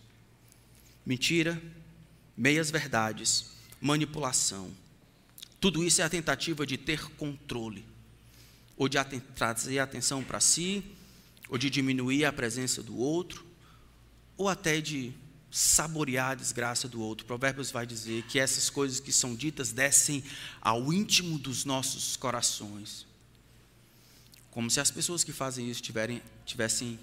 [1.06, 1.62] Mentira,
[2.36, 3.53] meias verdades,
[3.84, 4.70] manipulação.
[5.60, 7.84] Tudo isso é a tentativa de ter controle,
[8.78, 8.96] ou de
[9.36, 10.82] trazer atenção para si,
[11.50, 13.44] ou de diminuir a presença do outro,
[14.38, 15.12] ou até de
[15.50, 17.26] saborear a desgraça do outro.
[17.26, 20.24] Provérbios vai dizer que essas coisas que são ditas descem
[20.62, 23.06] ao íntimo dos nossos corações.
[24.50, 26.98] Como se as pessoas que fazem isso tiverem, tivessem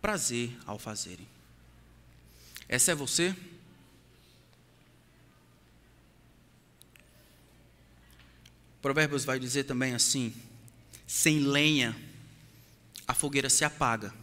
[0.00, 1.28] prazer ao fazerem.
[2.66, 3.36] Essa é você?
[8.80, 10.34] Provérbios vai dizer também assim:
[11.06, 11.96] sem lenha
[13.06, 14.14] a fogueira se apaga,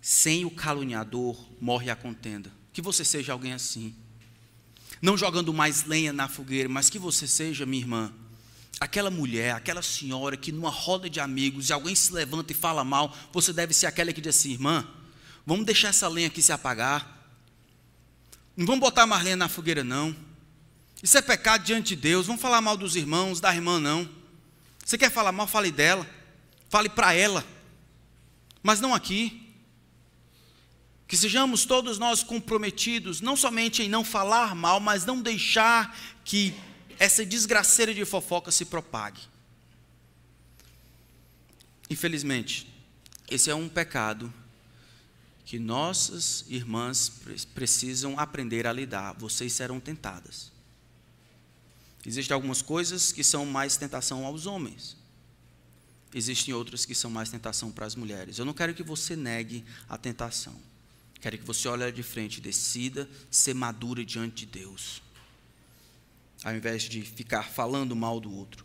[0.00, 2.50] sem o caluniador morre a contenda.
[2.72, 3.94] Que você seja alguém assim.
[5.00, 8.12] Não jogando mais lenha na fogueira, mas que você seja, minha irmã,
[8.80, 12.82] aquela mulher, aquela senhora que numa roda de amigos, e alguém se levanta e fala
[12.82, 14.88] mal, você deve ser aquela que diz assim: irmã,
[15.46, 17.16] vamos deixar essa lenha aqui se apagar.
[18.56, 20.16] Não vamos botar mais lenha na fogueira, não.
[21.02, 22.26] Isso é pecado diante de Deus.
[22.26, 24.08] Vamos falar mal dos irmãos, da irmã, não.
[24.84, 26.08] Você quer falar mal, fale dela.
[26.68, 27.44] Fale para ela.
[28.62, 29.54] Mas não aqui.
[31.06, 36.54] Que sejamos todos nós comprometidos, não somente em não falar mal, mas não deixar que
[36.98, 39.22] essa desgraceira de fofoca se propague.
[41.88, 42.70] Infelizmente,
[43.30, 44.32] esse é um pecado
[45.46, 47.10] que nossas irmãs
[47.54, 49.14] precisam aprender a lidar.
[49.14, 50.52] Vocês serão tentadas.
[52.06, 54.96] Existem algumas coisas que são mais tentação aos homens.
[56.14, 58.38] Existem outras que são mais tentação para as mulheres.
[58.38, 60.58] Eu não quero que você negue a tentação.
[61.20, 65.02] Quero que você olhe de frente e decida ser madura diante de Deus.
[66.42, 68.64] Ao invés de ficar falando mal do outro.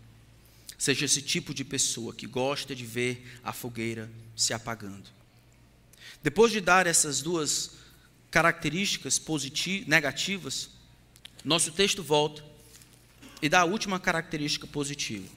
[0.77, 5.09] Seja esse tipo de pessoa que gosta de ver a fogueira se apagando.
[6.21, 7.71] Depois de dar essas duas
[8.29, 10.69] características positivas, negativas,
[11.43, 12.52] nosso texto volta
[13.43, 15.27] e dá a última característica positiva.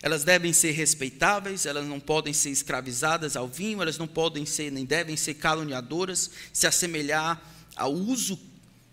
[0.00, 4.72] Elas devem ser respeitáveis, elas não podem ser escravizadas ao vinho, elas não podem ser
[4.72, 7.38] nem devem ser caluniadoras, se assemelhar
[7.76, 8.40] ao uso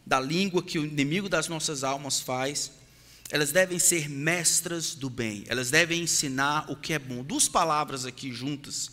[0.05, 2.73] da língua que o inimigo das nossas almas faz.
[3.29, 7.23] Elas devem ser mestras do bem, elas devem ensinar o que é bom.
[7.23, 8.91] Duas palavras aqui juntas.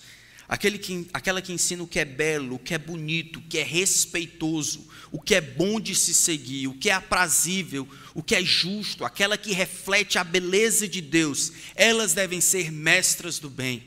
[0.49, 3.59] Aquele que, aquela que ensina o que é belo, o que é bonito, o que
[3.59, 8.35] é respeitoso, o que é bom de se seguir, o que é aprazível, o que
[8.35, 13.83] é justo, aquela que reflete a beleza de Deus, elas devem ser mestras do bem.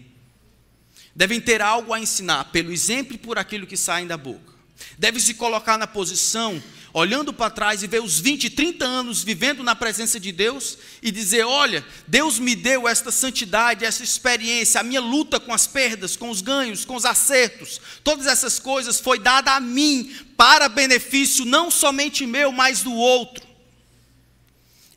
[1.15, 4.53] Devem ter algo a ensinar pelo exemplo e por aquilo que sai da boca.
[4.99, 6.61] Devem se colocar na posição,
[6.93, 11.11] olhando para trás e ver os 20, 30 anos vivendo na presença de Deus e
[11.11, 16.15] dizer: Olha, Deus me deu esta santidade, essa experiência, a minha luta com as perdas,
[16.15, 21.45] com os ganhos, com os acertos, todas essas coisas foi dada a mim para benefício
[21.45, 23.49] não somente meu, mas do outro.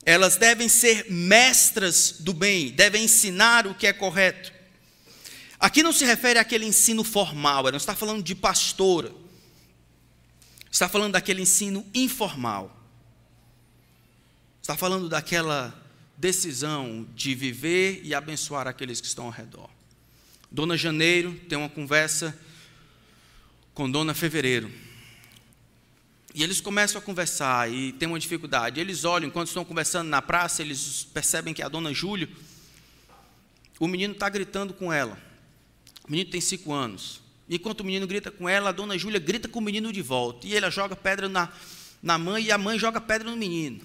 [0.07, 4.53] Elas devem ser mestras do bem, devem ensinar o que é correto.
[5.59, 9.11] Aqui não se refere àquele ensino formal, ela não está falando de pastora,
[10.75, 12.85] está falando daquele ensino informal,
[14.61, 15.73] está falando daquela
[16.17, 19.71] decisão de viver e abençoar aqueles que estão ao redor.
[20.51, 22.37] Dona Janeiro tem uma conversa
[23.73, 24.69] com Dona Fevereiro.
[26.35, 28.81] E eles começam a conversar e tem uma dificuldade.
[28.81, 32.29] Eles olham, enquanto estão conversando na praça, eles percebem que a dona Júlia,
[33.79, 35.17] o menino está gritando com ela.
[36.05, 37.24] O menino tem cinco anos.
[37.49, 40.47] Enquanto o menino grita com ela, a dona Júlia grita com o menino de volta.
[40.47, 41.53] E ela joga pedra na,
[42.03, 43.81] na mãe e a mãe joga pedra no menino.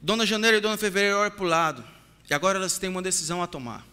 [0.00, 1.84] Dona Janeiro e Dona Fevereiro olham para o lado.
[2.28, 3.86] E agora elas têm uma decisão a tomar.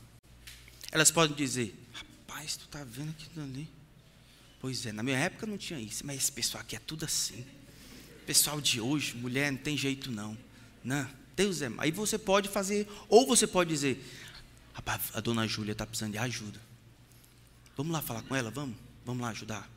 [0.92, 3.70] Elas podem dizer: Rapaz, tu está vendo aquilo ali?
[4.60, 7.46] Pois é, na minha época não tinha isso, mas esse pessoal aqui é tudo assim.
[8.26, 10.38] Pessoal de hoje, mulher, não tem jeito não.
[10.84, 11.72] Não, Deus é.
[11.78, 14.04] Aí você pode fazer, ou você pode dizer,
[14.74, 16.60] rapaz, a dona Júlia está precisando de ajuda.
[17.78, 18.76] Vamos lá falar com ela, vamos?
[19.06, 19.70] Vamos lá ajudar.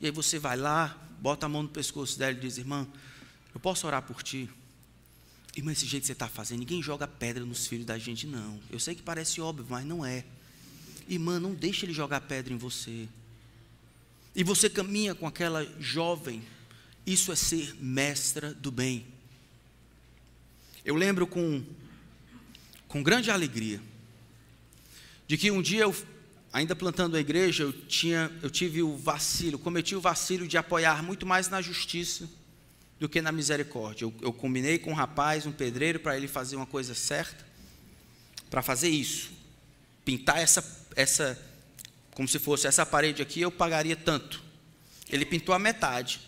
[0.00, 2.88] E aí você vai lá, bota a mão no pescoço dela e diz, irmã,
[3.54, 4.50] eu posso orar por ti?
[5.56, 8.58] Irmã, esse jeito que você está fazendo, ninguém joga pedra nos filhos da gente, não.
[8.70, 10.24] Eu sei que parece óbvio, mas não é.
[11.08, 13.08] Irmã, não deixe ele jogar pedra em você
[14.36, 16.42] e você caminha com aquela jovem,
[17.06, 19.06] isso é ser mestra do bem.
[20.84, 21.64] Eu lembro com,
[22.86, 23.80] com grande alegria
[25.26, 25.96] de que um dia eu,
[26.52, 31.02] ainda plantando a igreja, eu, tinha, eu tive o vacilo, cometi o vacilo de apoiar
[31.02, 32.28] muito mais na justiça
[32.98, 34.04] do que na misericórdia.
[34.04, 37.44] Eu, eu combinei com um rapaz, um pedreiro, para ele fazer uma coisa certa,
[38.48, 39.30] para fazer isso,
[40.04, 41.38] pintar essa, essa
[42.14, 44.42] como se fosse essa parede aqui, eu pagaria tanto.
[45.08, 46.20] Ele pintou a metade.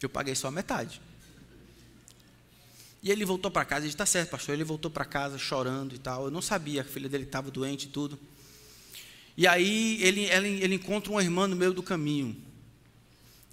[0.00, 1.00] Eu paguei só a metade.
[3.02, 4.54] E ele voltou para casa, ele está certo, pastor.
[4.54, 6.24] Ele voltou para casa chorando e tal.
[6.24, 8.18] Eu não sabia, a filha dele estava doente e tudo.
[9.36, 12.36] E aí ele, ele, ele encontra uma irmã no meio do caminho.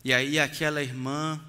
[0.04, 1.40] E aí aquela irmã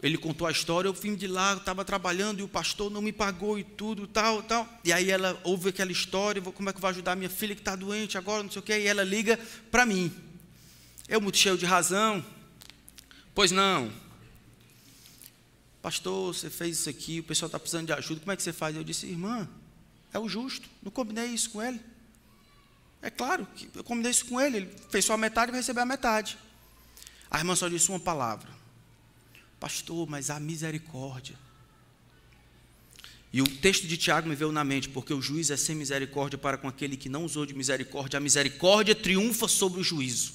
[0.00, 3.12] ele contou a história, eu vim de lá, estava trabalhando e o pastor não me
[3.12, 4.68] pagou e tudo, tal, tal.
[4.84, 7.74] E aí ela ouve aquela história, como é que vai ajudar minha filha que está
[7.74, 9.36] doente agora, não sei o quê, e ela liga
[9.72, 10.12] para mim.
[11.08, 12.24] Eu muito cheio de razão.
[13.34, 13.90] Pois não.
[15.82, 18.52] Pastor, você fez isso aqui, o pessoal está precisando de ajuda, como é que você
[18.52, 18.76] faz?
[18.76, 19.48] Eu disse, irmã,
[20.12, 21.80] é o justo, não combinei isso com ele.
[23.00, 25.60] É claro, que eu combinei isso com ele, ele fez só a metade e vai
[25.60, 26.36] receber a metade.
[27.30, 28.48] A irmã só disse uma palavra.
[29.60, 31.36] Pastor, mas há misericórdia.
[33.32, 36.38] E o texto de Tiago me veio na mente, porque o juiz é sem misericórdia
[36.38, 38.16] para com aquele que não usou de misericórdia.
[38.16, 40.32] A misericórdia triunfa sobre o juízo.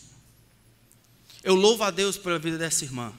[1.44, 3.12] Eu louvo a Deus pela vida dessa irmã.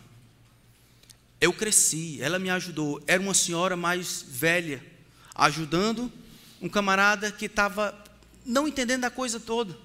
[1.41, 3.03] Eu cresci, ela me ajudou.
[3.07, 4.83] Era uma senhora mais velha,
[5.35, 6.11] ajudando
[6.63, 8.04] um camarada que estava
[8.45, 9.77] não entendendo a coisa toda.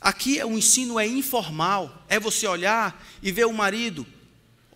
[0.00, 4.06] Aqui o ensino é informal, é você olhar e ver o marido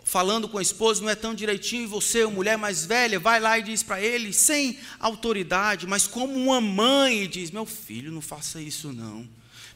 [0.04, 3.58] falando com a esposa, não é tão direitinho, e você, mulher mais velha, vai lá
[3.58, 8.20] e diz para ele, sem autoridade, mas como uma mãe, e diz: Meu filho, não
[8.20, 9.26] faça isso não.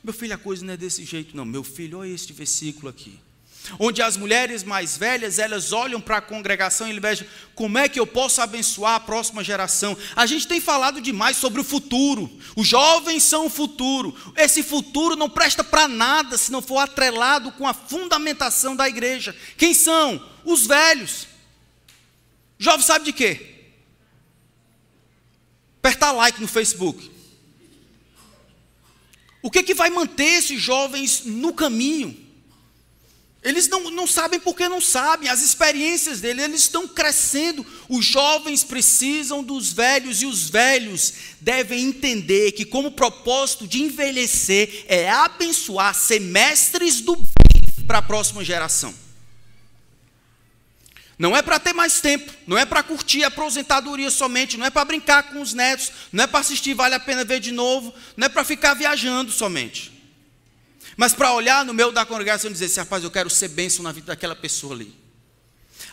[0.05, 1.47] Meu filho, a coisa não é desse jeito, não.
[1.47, 3.18] Meu filho, olha este versículo aqui.
[3.79, 7.99] Onde as mulheres mais velhas, elas olham para a congregação e vejam como é que
[7.99, 9.97] eu posso abençoar a próxima geração.
[10.14, 12.31] A gente tem falado demais sobre o futuro.
[12.55, 14.14] Os jovens são o futuro.
[14.37, 19.35] Esse futuro não presta para nada se não for atrelado com a fundamentação da igreja.
[19.57, 20.23] Quem são?
[20.45, 21.27] Os velhos.
[22.59, 23.55] Jovem sabe de quê?
[25.79, 27.11] Apertar like no Facebook.
[29.43, 32.26] O que, que vai manter esses jovens no caminho?
[33.47, 37.64] Eles não, não sabem porque não sabem, as experiências deles, eles estão crescendo.
[37.88, 44.84] Os jovens precisam dos velhos e os velhos devem entender que, como propósito de envelhecer,
[44.88, 48.92] é abençoar, ser mestres do bem para a próxima geração.
[51.16, 54.70] Não é para ter mais tempo, não é para curtir a aposentadoria somente, não é
[54.70, 57.94] para brincar com os netos, não é para assistir Vale a Pena Ver de novo,
[58.16, 59.95] não é para ficar viajando somente.
[60.97, 63.82] Mas para olhar no meio da congregação e dizer assim, rapaz, eu quero ser bênção
[63.82, 64.94] na vida daquela pessoa ali.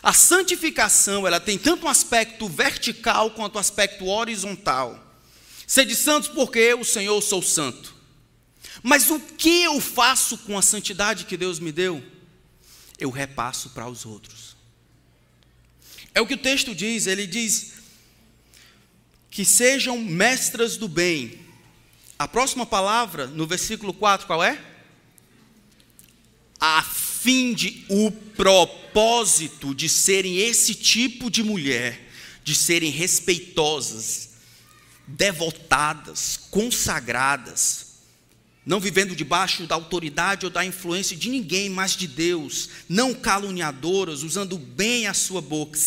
[0.02, 5.02] A santificação, ela tem tanto um aspecto vertical quanto um aspecto horizontal.
[5.66, 7.94] Sede santos porque eu, Senhor, sou santo.
[8.82, 12.02] Mas o que eu faço com a santidade que Deus me deu?
[12.98, 14.56] Eu repasso para os outros.
[16.14, 17.72] É o que o texto diz, ele diz
[19.30, 21.40] que sejam mestras do bem.
[22.18, 24.73] A próxima palavra, no versículo 4, qual é?
[26.60, 32.10] A fim de o propósito de serem esse tipo de mulher,
[32.42, 34.30] de serem respeitosas,
[35.06, 37.94] devotadas, consagradas,
[38.66, 44.22] não vivendo debaixo da autoridade ou da influência de ninguém, mas de Deus, não caluniadoras,
[44.22, 45.78] usando bem a sua boca,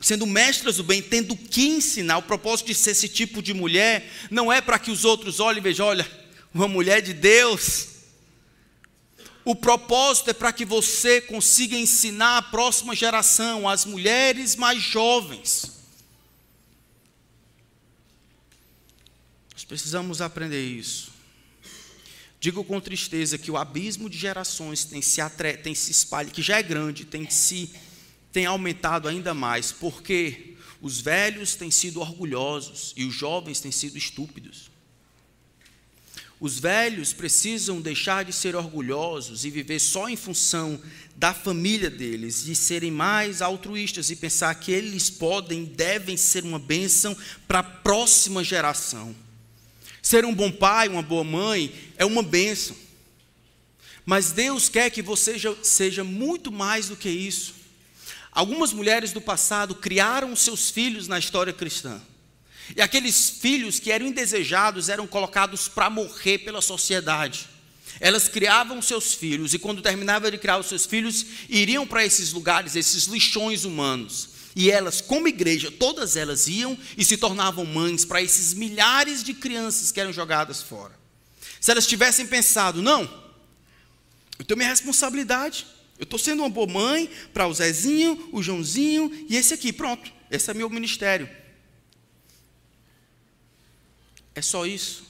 [0.00, 2.18] sendo mestras do bem, tendo que ensinar.
[2.18, 5.58] O propósito de ser esse tipo de mulher não é para que os outros olhem
[5.58, 6.06] e vejam, olha,
[6.52, 7.93] uma mulher de Deus
[9.44, 15.70] o propósito é para que você consiga ensinar a próxima geração, as mulheres mais jovens.
[19.52, 21.12] Nós precisamos aprender isso.
[22.40, 25.56] Digo com tristeza que o abismo de gerações tem se, atre...
[25.56, 27.70] tem se espalhado, que já é grande, tem se
[28.32, 33.96] tem aumentado ainda mais, porque os velhos têm sido orgulhosos e os jovens têm sido
[33.96, 34.73] estúpidos.
[36.40, 40.80] Os velhos precisam deixar de ser orgulhosos e viver só em função
[41.16, 46.42] da família deles, e serem mais altruístas e pensar que eles podem e devem ser
[46.42, 47.16] uma bênção
[47.46, 49.14] para a próxima geração.
[50.02, 52.76] Ser um bom pai, uma boa mãe é uma bênção.
[54.04, 57.54] Mas Deus quer que você seja muito mais do que isso.
[58.30, 62.02] Algumas mulheres do passado criaram seus filhos na história cristã.
[62.76, 67.48] E aqueles filhos que eram indesejados eram colocados para morrer pela sociedade.
[68.00, 72.32] Elas criavam seus filhos e quando terminavam de criar os seus filhos, iriam para esses
[72.32, 74.30] lugares, esses lixões humanos.
[74.56, 79.34] E elas, como igreja, todas elas iam e se tornavam mães para esses milhares de
[79.34, 80.94] crianças que eram jogadas fora.
[81.60, 83.02] Se elas tivessem pensado, não,
[84.38, 85.66] eu tenho minha responsabilidade,
[85.98, 90.10] eu estou sendo uma boa mãe para o Zezinho, o Joãozinho e esse aqui, pronto,
[90.30, 91.28] esse é meu ministério.
[94.34, 95.04] É só isso.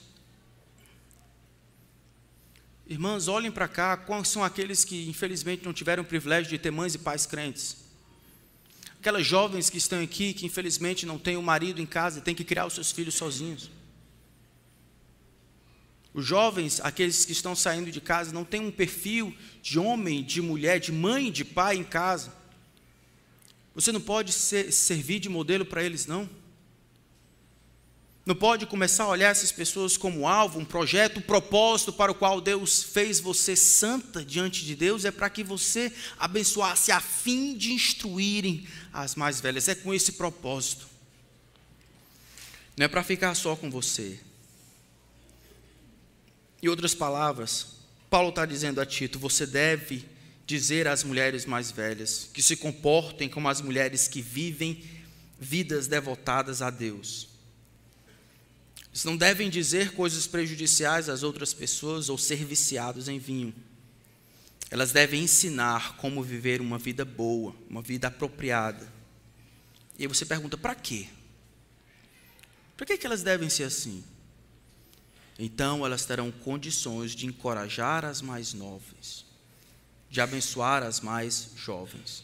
[2.87, 6.71] Irmãs, olhem para cá, quais são aqueles que infelizmente não tiveram o privilégio de ter
[6.71, 7.77] mães e pais crentes?
[8.99, 12.35] Aquelas jovens que estão aqui, que infelizmente não têm o marido em casa e têm
[12.35, 13.71] que criar os seus filhos sozinhos.
[16.13, 20.41] Os jovens, aqueles que estão saindo de casa, não têm um perfil de homem, de
[20.41, 22.31] mulher, de mãe, de pai em casa.
[23.73, 26.29] Você não pode ser, servir de modelo para eles, não.
[28.25, 32.15] Não pode começar a olhar essas pessoas como alvo, um projeto, um propósito para o
[32.15, 37.55] qual Deus fez você santa diante de Deus, é para que você abençoasse a fim
[37.55, 39.67] de instruírem as mais velhas.
[39.67, 40.87] É com esse propósito.
[42.75, 44.19] Não é para ficar só com você.
[46.63, 47.75] Em outras palavras,
[48.09, 50.03] Paulo está dizendo a Tito: você deve
[50.47, 54.83] dizer às mulheres mais velhas que se comportem como as mulheres que vivem
[55.39, 57.34] vidas devotadas a Deus
[58.95, 63.53] eles não devem dizer coisas prejudiciais às outras pessoas ou ser viciados em vinho.
[64.71, 68.89] Elas devem ensinar como viver uma vida boa, uma vida apropriada.
[69.99, 71.09] E aí você pergunta: para quê?
[72.77, 74.01] Para que, que elas devem ser assim?
[75.37, 79.25] Então elas terão condições de encorajar as mais novas,
[80.09, 82.23] de abençoar as mais jovens.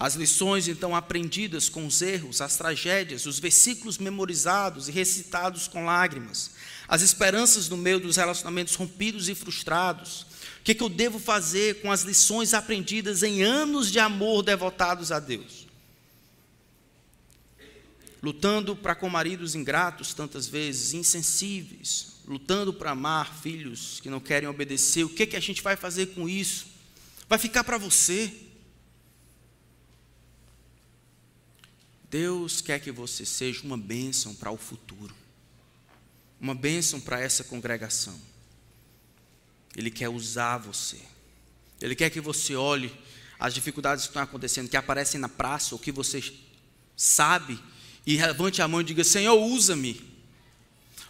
[0.00, 5.84] As lições então aprendidas com os erros, as tragédias, os versículos memorizados e recitados com
[5.84, 6.52] lágrimas,
[6.88, 10.22] as esperanças no meio dos relacionamentos rompidos e frustrados,
[10.58, 15.12] O que, que eu devo fazer com as lições aprendidas em anos de amor devotados
[15.12, 15.66] a Deus?
[18.22, 24.48] Lutando para com maridos ingratos, tantas vezes, insensíveis, lutando para amar filhos que não querem
[24.48, 26.68] obedecer, o que, que a gente vai fazer com isso?
[27.28, 28.48] Vai ficar para você.
[32.10, 35.14] Deus quer que você seja uma bênção para o futuro,
[36.40, 38.20] uma bênção para essa congregação.
[39.76, 40.98] Ele quer usar você,
[41.80, 42.92] Ele quer que você olhe
[43.38, 46.20] as dificuldades que estão acontecendo, que aparecem na praça, ou que você
[46.96, 47.58] sabe,
[48.04, 50.10] e levante a mão e diga: Senhor, usa-me.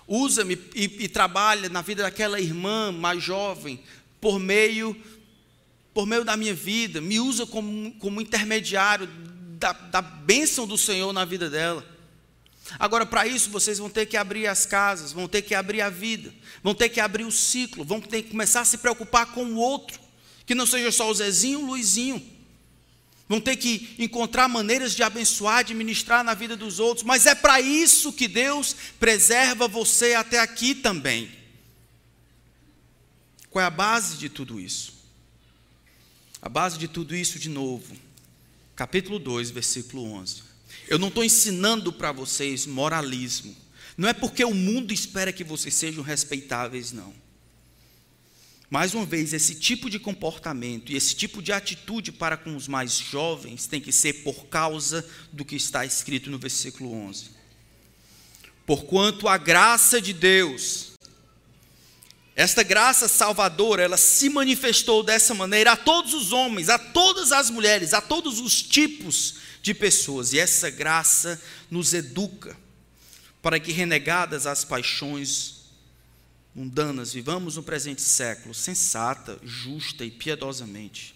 [0.07, 3.83] Usa-me e, e trabalha na vida daquela irmã mais jovem,
[4.21, 4.95] por meio,
[5.95, 9.09] por meio da minha vida, me usa como, como intermediário
[9.61, 11.87] da, da bênção do Senhor na vida dela.
[12.79, 15.91] Agora, para isso, vocês vão ter que abrir as casas, vão ter que abrir a
[15.91, 16.33] vida,
[16.63, 19.57] vão ter que abrir o ciclo, vão ter que começar a se preocupar com o
[19.57, 20.01] outro,
[20.47, 22.25] que não seja só o Zezinho, o Luizinho.
[23.29, 27.35] Vão ter que encontrar maneiras de abençoar, de ministrar na vida dos outros, mas é
[27.35, 31.31] para isso que Deus preserva você até aqui também.
[33.51, 34.95] Qual é a base de tudo isso?
[36.41, 37.95] A base de tudo isso, de novo,
[38.81, 40.43] capítulo 2, versículo 11.
[40.89, 43.55] Eu não estou ensinando para vocês moralismo.
[43.95, 47.13] Não é porque o mundo espera que vocês sejam respeitáveis, não.
[48.71, 52.67] Mais uma vez, esse tipo de comportamento e esse tipo de atitude para com os
[52.67, 57.33] mais jovens tem que ser por causa do que está escrito no versículo 11.
[58.65, 60.90] Porquanto a graça de Deus
[62.41, 67.51] esta graça salvadora, ela se manifestou dessa maneira a todos os homens, a todas as
[67.51, 70.33] mulheres, a todos os tipos de pessoas.
[70.33, 71.39] E essa graça
[71.71, 72.57] nos educa
[73.43, 75.67] para que, renegadas as paixões
[76.55, 81.15] mundanas, vivamos no presente século sensata, justa e piedosamente,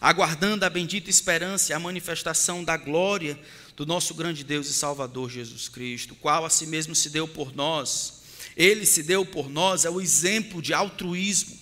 [0.00, 3.38] aguardando a bendita esperança e a manifestação da glória
[3.76, 7.54] do nosso grande Deus e Salvador Jesus Cristo, qual a si mesmo se deu por
[7.54, 8.23] nós
[8.56, 11.58] ele se deu por nós, é o exemplo de altruísmo,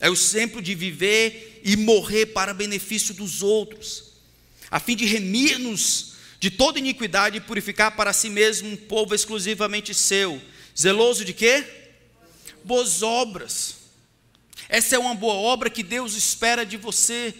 [0.00, 4.12] é o exemplo de viver e morrer para benefício dos outros,
[4.70, 9.94] a fim de remir-nos de toda iniquidade e purificar para si mesmo um povo exclusivamente
[9.94, 10.40] seu,
[10.78, 11.64] zeloso de quê?
[12.64, 13.76] Boas obras.
[14.68, 17.34] Essa é uma boa obra que Deus espera de você,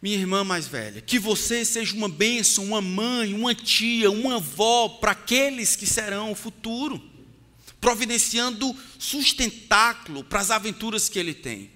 [0.00, 4.88] minha irmã mais velha, que você seja uma bênção, uma mãe, uma tia, uma avó
[4.88, 7.17] para aqueles que serão o futuro
[7.80, 11.70] providenciando sustentáculo para as aventuras que ele tem,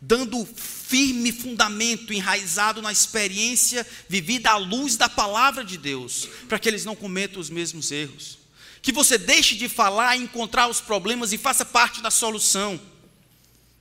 [0.00, 6.68] dando firme fundamento enraizado na experiência vivida à luz da palavra de Deus, para que
[6.68, 8.38] eles não cometam os mesmos erros.
[8.80, 12.80] Que você deixe de falar e encontrar os problemas e faça parte da solução.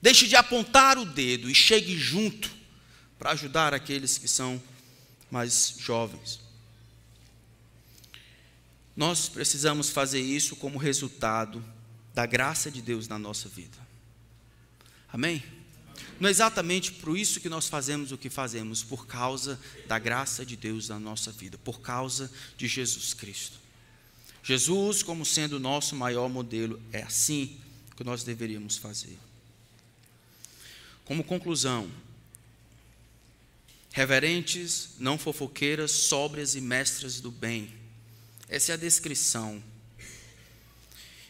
[0.01, 2.51] Deixe de apontar o dedo e chegue junto
[3.17, 4.61] para ajudar aqueles que são
[5.31, 6.46] mais jovens.
[8.97, 11.63] Nós precisamos fazer isso como resultado
[12.15, 13.77] da graça de Deus na nossa vida.
[15.13, 15.43] Amém?
[16.19, 20.43] Não é exatamente por isso que nós fazemos o que fazemos, por causa da graça
[20.43, 23.59] de Deus na nossa vida, por causa de Jesus Cristo.
[24.41, 27.55] Jesus, como sendo o nosso maior modelo, é assim
[27.95, 29.17] que nós deveríamos fazer.
[31.05, 31.87] Como conclusão,
[33.91, 37.71] reverentes, não fofoqueiras, sóbrias e mestras do bem
[38.49, 39.61] essa é a descrição.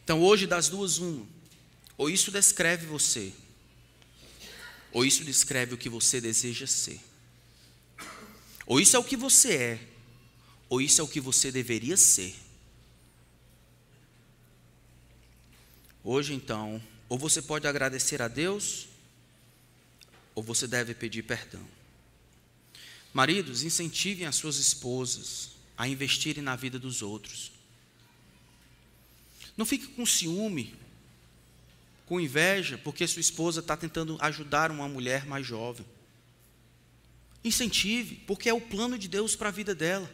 [0.04, 1.26] Então, hoje, das duas, uma.
[1.98, 3.34] Ou isso descreve você,
[4.92, 7.02] ou isso descreve o que você deseja ser.
[8.68, 9.88] Ou isso é o que você é,
[10.70, 12.36] ou isso é o que você deveria ser.
[16.04, 18.88] Hoje, então, ou você pode agradecer a Deus,
[20.36, 21.68] ou você deve pedir perdão.
[23.12, 27.52] Maridos, incentivem as suas esposas a investirem na vida dos outros.
[29.56, 30.74] Não fique com ciúme,
[32.06, 35.86] com inveja, porque sua esposa está tentando ajudar uma mulher mais jovem.
[37.44, 40.10] Incentive, porque é o plano de Deus para a vida dela.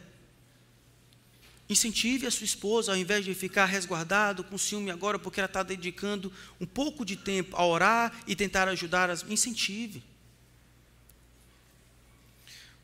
[1.68, 5.62] Incentive a sua esposa, ao invés de ficar resguardado com ciúme agora, porque ela está
[5.62, 9.24] dedicando um pouco de tempo a orar e tentar ajudar as.
[9.28, 10.02] Incentive.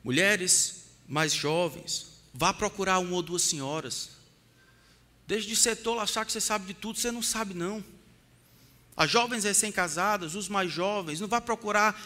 [0.03, 4.11] Mulheres mais jovens, Vá procurar uma ou duas senhoras.
[5.27, 7.85] Desde de ser tolo achar que você sabe de tudo, você não sabe não.
[8.97, 12.01] As jovens recém-casadas, os mais jovens, não vá procurar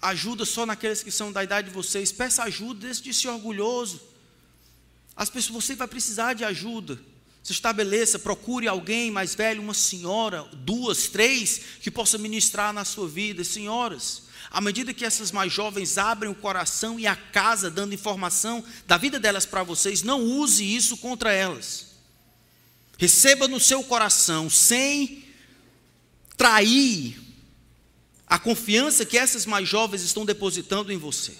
[0.00, 2.12] ajuda só naqueles que são da idade de vocês.
[2.12, 4.00] Peça ajuda, deixe de ser orgulhoso.
[5.16, 7.00] As pessoas, você vai precisar de ajuda.
[7.42, 13.08] Se estabeleça, procure alguém mais velho, uma senhora, duas, três, que possa ministrar na sua
[13.08, 13.42] vida.
[13.42, 14.24] Senhoras,
[14.56, 18.96] à medida que essas mais jovens abrem o coração e a casa dando informação da
[18.96, 21.88] vida delas para vocês, não use isso contra elas.
[22.96, 25.26] Receba no seu coração, sem
[26.38, 27.20] trair
[28.26, 31.34] a confiança que essas mais jovens estão depositando em você.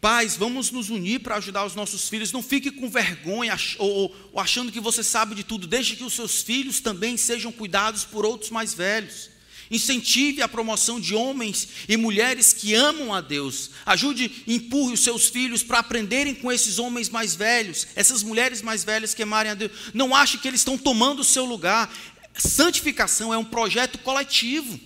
[0.00, 2.30] Pais, vamos nos unir para ajudar os nossos filhos.
[2.30, 5.66] Não fique com vergonha ou, ou, achando que você sabe de tudo.
[5.66, 9.37] Deixe que os seus filhos também sejam cuidados por outros mais velhos.
[9.70, 13.70] Incentive a promoção de homens e mulheres que amam a Deus.
[13.84, 18.82] Ajude, empurre os seus filhos para aprenderem com esses homens mais velhos, essas mulheres mais
[18.82, 19.72] velhas que amarem a Deus.
[19.92, 21.92] Não ache que eles estão tomando o seu lugar.
[22.34, 24.80] Santificação é um projeto coletivo.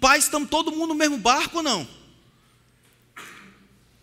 [0.00, 1.88] Pais, estamos todo mundo no mesmo barco ou não?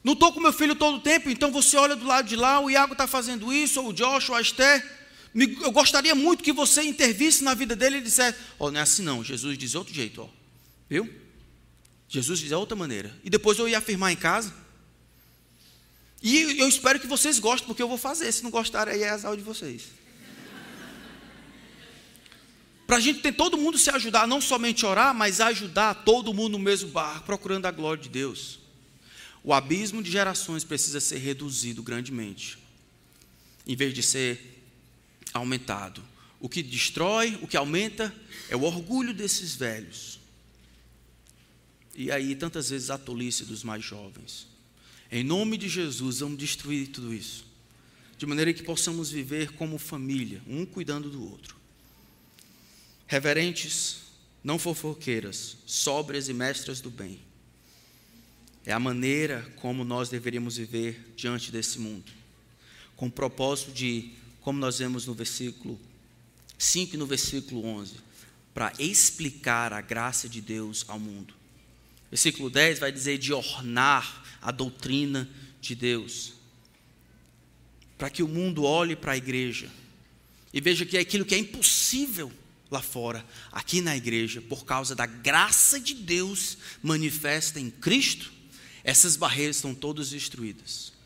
[0.04, 2.60] Não estou com meu filho todo o tempo, então você olha do lado de lá,
[2.60, 4.99] o Iago está fazendo isso, ou o Joshua, a Esther.
[5.34, 8.84] Eu gostaria muito que você intervisse na vida dele e dissesse: Ó, oh, não é
[8.84, 10.30] assim não, Jesus diz outro jeito, ó.
[10.90, 11.08] Viu?
[12.08, 13.16] Jesus diz outra maneira.
[13.24, 14.54] E depois eu ia afirmar em casa.
[16.22, 18.32] E eu espero que vocês gostem, porque eu vou fazer.
[18.32, 19.84] Se não gostarem, aí é azar de vocês.
[22.88, 26.54] Para a gente ter todo mundo se ajudar, não somente orar, mas ajudar todo mundo
[26.54, 28.60] no mesmo barco, procurando a glória de Deus.
[29.44, 32.58] O abismo de gerações precisa ser reduzido grandemente,
[33.68, 34.59] em vez de ser
[35.34, 36.04] aumentado.
[36.40, 38.14] O que destrói, o que aumenta,
[38.50, 40.20] é o orgulho desses velhos.
[41.96, 44.48] E aí, tantas vezes, a tolice dos mais jovens.
[45.12, 47.46] Em nome de Jesus, vamos destruir tudo isso.
[48.18, 51.56] De maneira que possamos viver como família, um cuidando do outro.
[53.08, 54.02] Reverentes,
[54.44, 57.20] não fofoqueiras, sóbrias e mestras do bem
[58.70, 62.12] é a maneira como nós deveríamos viver diante desse mundo.
[62.96, 64.12] Com o propósito de,
[64.50, 65.80] como nós vemos no versículo
[66.58, 67.98] 5 e no versículo 11,
[68.52, 71.36] para explicar a graça de Deus ao mundo.
[72.10, 75.30] Versículo 10 vai dizer de ornar a doutrina
[75.62, 76.34] de Deus.
[77.96, 79.70] Para que o mundo olhe para a igreja
[80.52, 82.34] e veja que é aquilo que é impossível
[82.72, 88.34] lá fora, aqui na igreja, por causa da graça de Deus manifesta em Cristo,
[88.84, 90.98] essas barreiras estão todas destruídas.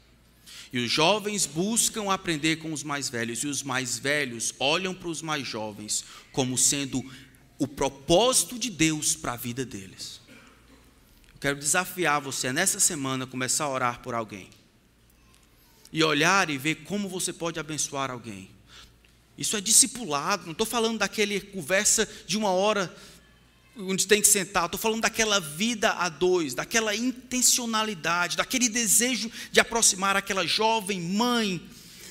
[0.74, 5.07] E os jovens buscam aprender com os mais velhos, e os mais velhos olham para
[5.07, 6.99] os mais jovens como sendo
[7.59, 10.19] o propósito de Deus para a vida deles.
[11.32, 14.49] Eu quero desafiar você nessa semana começar a orar por alguém.
[15.91, 18.49] E olhar e ver como você pode abençoar alguém.
[19.38, 22.91] Isso é discipulado, não estou falando daquele conversa de uma hora
[23.78, 29.59] onde tem que sentar, estou falando daquela vida a dois, daquela intencionalidade, daquele desejo de
[29.59, 31.61] aproximar aquela jovem mãe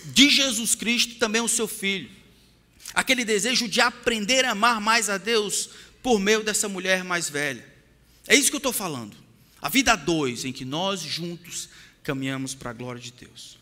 [0.07, 2.11] de Jesus Cristo, também o seu filho.
[2.93, 5.71] Aquele desejo de aprender a amar mais a Deus
[6.03, 7.67] por meio dessa mulher mais velha.
[8.27, 9.17] É isso que eu estou falando.
[9.61, 11.69] A vida a dois, em que nós juntos
[12.03, 13.57] caminhamos para a glória de Deus.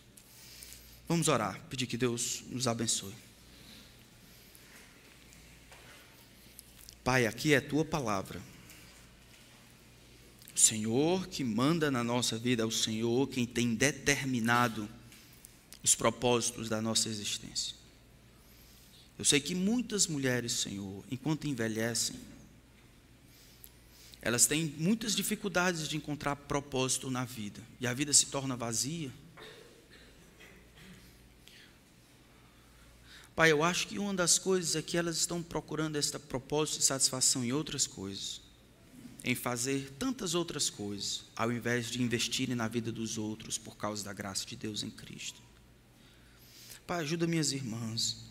[1.06, 3.12] Vamos orar, pedir que Deus nos abençoe.
[7.02, 8.40] Pai, aqui é a tua palavra.
[10.54, 14.88] O Senhor que manda na nossa vida, é o Senhor quem tem determinado
[15.82, 17.74] os propósitos da nossa existência.
[19.18, 22.16] Eu sei que muitas mulheres, Senhor, enquanto envelhecem,
[24.22, 29.10] elas têm muitas dificuldades de encontrar propósito na vida, e a vida se torna vazia.
[33.40, 36.84] Pai, eu acho que uma das coisas é que elas estão procurando esta propósito de
[36.84, 38.42] satisfação em outras coisas,
[39.24, 44.04] em fazer tantas outras coisas, ao invés de investirem na vida dos outros por causa
[44.04, 45.40] da graça de Deus em Cristo.
[46.86, 48.26] Pai, ajuda minhas irmãs.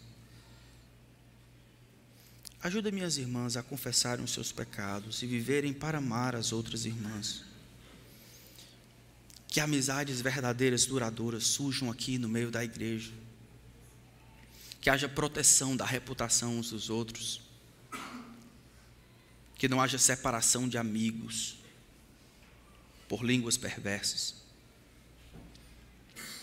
[2.62, 7.44] Ajuda minhas irmãs a confessarem os seus pecados e viverem para amar as outras irmãs.
[9.48, 13.12] Que amizades verdadeiras, duradouras surjam aqui no meio da igreja
[14.82, 17.42] que haja proteção da reputação uns dos outros,
[19.56, 21.58] que não haja separação de amigos
[23.08, 24.36] por línguas perversas,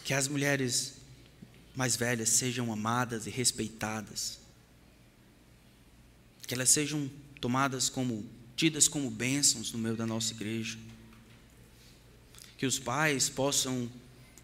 [0.04, 0.94] que as mulheres
[1.74, 4.38] mais velhas sejam amadas e respeitadas,
[6.46, 7.10] que elas sejam
[7.40, 10.78] tomadas como, tidas como bênçãos no meio da nossa igreja,
[12.58, 13.90] que os pais possam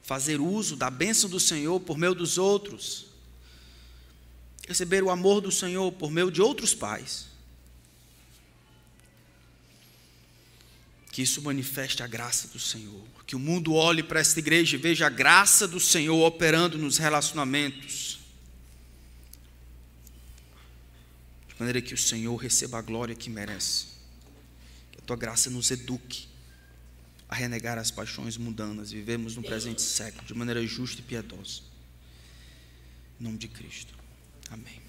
[0.03, 3.12] fazer uso da bênção do Senhor por meio dos outros,
[4.67, 7.27] receber o amor do Senhor por meio de outros pais.
[11.11, 13.05] Que isso manifeste a graça do Senhor.
[13.27, 16.97] Que o mundo olhe para esta igreja e veja a graça do Senhor operando nos
[16.97, 18.21] relacionamentos.
[21.49, 23.87] De maneira que o Senhor receba a glória que merece.
[24.91, 26.29] Que a tua graça nos eduque
[27.29, 28.91] a renegar as paixões mundanas.
[28.91, 31.61] Vivemos no presente século de maneira justa e piedosa.
[33.21, 34.02] Em nome de Cristo.
[34.53, 34.82] Amém.